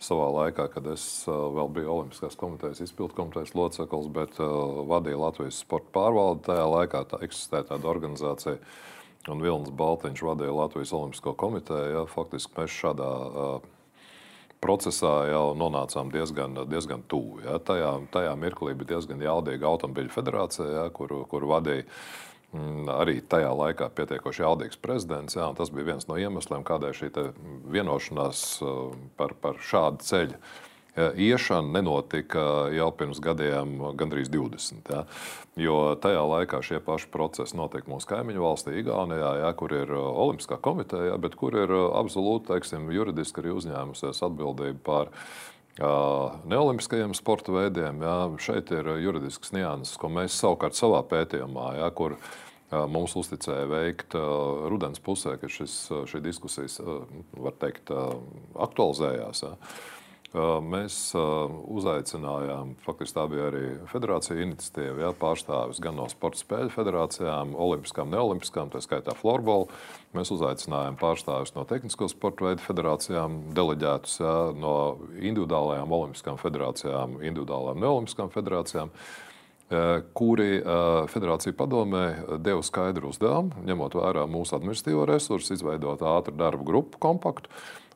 [0.03, 5.61] Savā laikā, kad es vēl biju Olimpiskās komitejas izpildu komitejas loceklis, bet uh, vadīju Latvijas
[5.63, 8.57] sporta pārvaldi, tajā laikā tā eksistēja tāda organizācija,
[9.31, 11.95] un Vilnis Baltiņš vadīja Latvijas Olimpisko komiteju.
[11.95, 12.03] Jā.
[12.11, 13.71] Faktiski mēs šādā uh,
[14.59, 17.39] procesā jau nonācām diezgan, diezgan tuvu.
[17.47, 17.55] Ja.
[17.63, 21.88] Tajā, tajā mirklī bija diezgan jaudīga automobiļu federācija, ja, kuru, kuru vadīja
[22.93, 25.37] arī tajā laikā pietiekoši jaudīgs prezidents.
[25.37, 27.09] Jā, tas bija viens no iemesliem, kādēļ šī
[27.73, 30.37] vienošanās uh, par, par šādu ceļu
[30.97, 34.91] iešana nenotika jau pirms gadiem, gandrīz 20.
[34.93, 35.03] Ja?
[35.57, 40.05] Jo tajā laikā šie paši procesi notiek mūsu kaimiņu valstī, Igaunijā, ja, kur ir uh,
[40.25, 45.11] Olimpiskā komiteja, bet kur ir uh, absolūti teiksim, juridiski arī uzņēmusies atbildība par
[45.80, 48.03] neolimpiskajiem sporta veidiem.
[48.05, 52.17] Jā, šeit ir juridisks nianses, ko mēs savukārt savā pētījumā, jā, kur
[52.89, 54.15] mums uzticēja veikt
[54.69, 55.76] rudens pusē, kad šis,
[56.09, 57.91] šī diskusijas var teikt,
[58.67, 59.43] aktualizējās.
[59.45, 59.53] Jā.
[60.34, 67.51] Mēs uzaicinājām, faktiski tā bija arī federācija iniciatīva, jā, pārstāvis gan no sporta spēļu federācijām,
[67.53, 69.67] olimpiskām, neolimpiskām, tā skaitā floorbola.
[70.17, 74.73] Mēs uzaicinājām pārstāvis no tehnisko sporta veidu federācijām, deleģētus jā, no
[75.21, 78.93] individuālajām olimpiskām federācijām, individuālām neolimpiskām federācijām
[80.13, 80.59] kuri
[81.09, 82.03] federācija padomē
[82.45, 87.49] deva skaidru uzdevumu, ņemot vērā mūsu administratīvo resursu, izveidot ātru darbu grupu kompaktu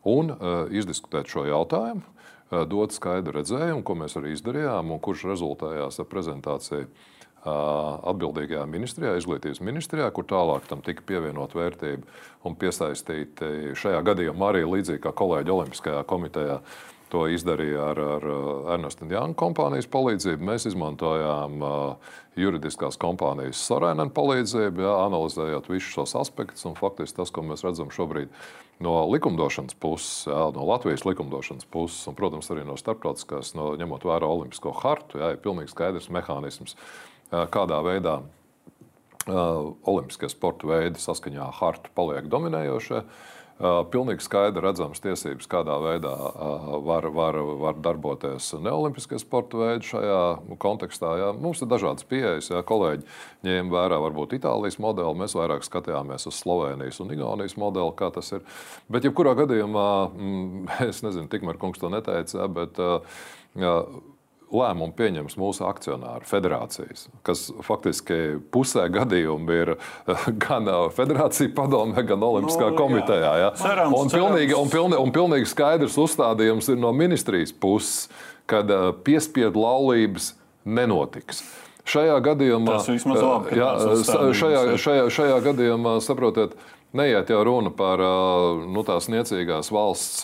[0.08, 0.32] un
[0.74, 2.06] izdiskutēt šo jautājumu.
[2.48, 8.64] Eh, dot skaidru redzējumu, ko mēs arī izdarījām, un kurš rezultējās ar prezentāciju eh, atbildīgajā
[8.72, 12.08] ministrijā, izglītības ministrijā, kur tālāk tam tika pievienot vērtību
[12.48, 16.62] un piesaistīti šajā gadījumā arī līdzīgi kā kolēģi Olimpiskajā komitejā
[17.08, 18.26] To izdarīja ar, ar
[18.76, 20.44] Ernesta Jāna kompānijas palīdzību.
[20.44, 26.66] Mēs izmantojām uh, juridiskās kompānijas Sorēnam palīdzību, jā, analizējot visus šos aspektus.
[26.78, 28.34] Faktiski tas, ko mēs redzam šobrīd
[28.84, 34.04] no likumdošanas puses, jā, no Latvijas likumdošanas puses, un, protams, arī no starptautiskās, no, ņemot
[34.08, 36.76] vērā Olimpisko hartu, jā, ir pilnīgi skaidrs mehānisms,
[37.32, 43.02] kādā veidā uh, Olimpiskie sporta veidi saskaņā ar hartu paliek dominējošie.
[43.02, 46.12] Uh, pilnīgi skaidri redzams tiesības, kādā veidā
[46.86, 50.20] var, var, var darboties neolimpiskie sporta veidi šajā
[50.62, 51.14] kontekstā.
[51.22, 51.32] Jā.
[51.38, 52.52] Mums ir dažādas pieejas.
[52.54, 52.62] Jā.
[52.68, 53.08] Kolēģi
[53.48, 58.30] ņēma vērā varbūt Itālijas modeli, mēs vairāk skatījāmies uz Slovenijas un Igaunijas modeli, kā tas
[58.38, 58.46] ir.
[58.94, 62.78] Bet, jebkurā gadījumā, mm, es nezinu, tikmēr kungs to neteica, bet
[63.58, 63.74] jā,
[64.54, 72.04] lēmumu pieņems mūsu akcionāri, federācijas, kas faktiski pusē gadījumu ir eh, gan eh, federācija padomē,
[72.08, 73.34] gan Olimpiskā no, komitejā.
[73.42, 73.52] Ja?
[73.60, 78.08] Cerams, un, pilnīgi, un, pilnīgi, un pilnīgi skaidrs uzstādījums ir no ministrijas puses,
[78.50, 80.34] kad eh, piespiedu laulības
[80.68, 81.44] nenotiks.
[81.88, 83.68] Šajā gadījumā, labi, jā,
[84.36, 86.58] šajā, šajā, šajā gadījumā saprotiet,
[86.98, 90.22] Neiet jau runa par nu, tās niecīgās valsts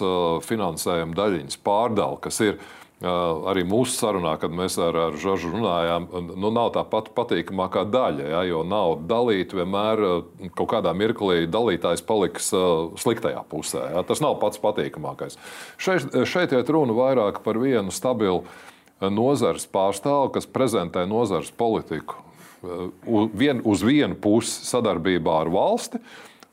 [0.48, 2.70] finansējuma daļiņas pārdali, kas ir uh,
[3.04, 8.28] arī mūsu sarunā, kad mēs ar, ar Žoržu runājām, nu, nav tā pati patīkamākā daļa.
[8.32, 10.04] Ja, jo nav dalīta vienmēr
[10.56, 12.52] kaut kādā mirklī dalītājs paliks
[13.04, 13.90] sliktajā pusē.
[13.98, 15.40] Ja, tas nav pats patīkamākais.
[15.82, 18.46] Šeit, šeit iet runa vairāk par vienu stabilu
[19.04, 22.22] nozares pārstāvu, kas prezentē nozares politiku
[23.36, 26.00] vien, uz vienu pusi sadarbībā ar valsti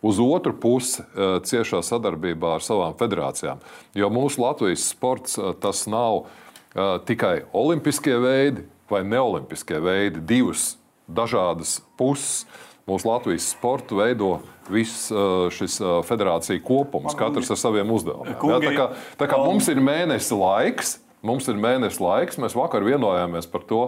[0.02, 3.60] uz otru pusi eh, ciešā sadarbībā ar savām federācijām.
[3.96, 10.74] Jo mūsu Latvijas sports eh, tas nav eh, tikai olimpiskie veidi vai neolimpiskie veidi, divas
[11.06, 12.46] dažādas puses.
[12.88, 14.40] Mūsu Latvijas sporta veido
[14.70, 15.12] viss
[15.54, 15.76] šis
[16.08, 18.34] federācija kopums, katrs ar saviem uzdevumiem.
[18.34, 18.86] Ja, tā kā,
[19.20, 20.96] tā kā mums ir mēnesis laiks,
[21.26, 23.82] mums ir mēnesis laiks, mēs vakar vienojāmies par to,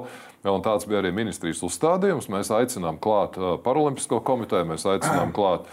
[0.48, 2.28] un tāds bija arī ministrijas uzstādījums.
[2.32, 5.68] Mēs aicinām klāt Paralimpisko komiteju, mēs aicinām klāt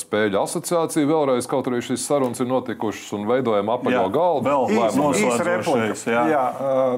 [0.00, 4.50] spēļu asociāciju vēlreiz, kaut arī šīs sarunas ir notikušas un veidojam apaļo galdu.
[4.50, 6.06] Vēl īsi replikas.
[6.10, 6.44] Jā, jā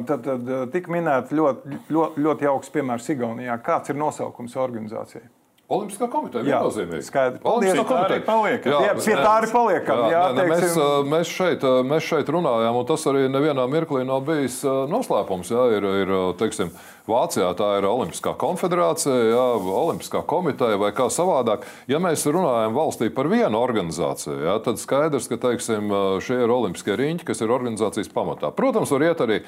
[0.09, 3.59] tad, tad tik minēt ļoti, ļoti, ļoti jauks piemērs Igaunijā.
[3.67, 5.27] Kāds ir nosaukums organizācijai?
[5.67, 7.05] Olimpiskā komiteja ir viennozīmīgi.
[7.09, 7.41] Skaidrs.
[7.43, 8.71] Paldies, tā arī paliekam.
[8.71, 10.03] Jā, jā, tā arī paliekam.
[10.07, 10.77] Jā, jā, ne, mēs,
[11.11, 15.51] mēs, šeit, mēs šeit runājām, un tas arī nevienā mirklī nav bijis noslēpums.
[15.51, 16.71] Jā, ir, ir, teiksim,
[17.07, 19.45] Vācijā tā ir Olimpiskā konfederācija, jā,
[19.81, 21.63] Olimpiskā komiteja vai kā savādāk.
[21.87, 25.93] Ja mēs runājam valstī par vienu organizāciju, jā, tad skaidrs, ka teiksim,
[26.27, 28.51] šie ir Olimpiskie riņķi, kas ir organizācijas pamatā.
[28.57, 29.39] Protams, var iet arī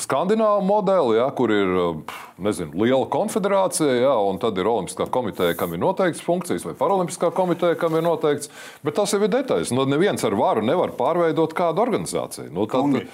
[0.00, 1.74] skandināvu modeli, jā, kur ir
[2.40, 7.28] nezinu, liela konfederācija, jā, un tad ir Olimpiskā komiteja, kam ir noteikts funkcijas, vai Paralimpiskā
[7.36, 8.48] komiteja, kam ir noteikts.
[8.84, 9.74] Bet tas jau ir detaļas.
[9.76, 12.48] Nu, neviens ar varu nevar pārveidot kādu organizāciju.
[12.56, 13.04] Nu, tad, Kungi.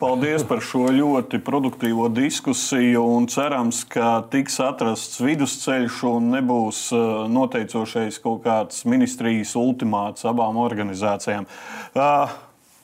[0.00, 3.02] Paldies par šo ļoti produktīvo diskusiju.
[3.28, 11.44] Cerams, ka tiks atrasts vidusceļš un nebūs uh, noteicošais kaut kāds ministrijas ultimāts abām organizācijām.
[11.92, 12.32] Uh,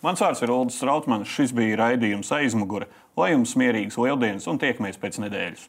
[0.04, 1.32] mans vārds ir Ulrichs Strautmans.
[1.32, 2.90] Šis bija raidījums aizmugure.
[3.16, 5.64] Lai jums mierīgas lieldienas un tiekamies pēc nedēļas!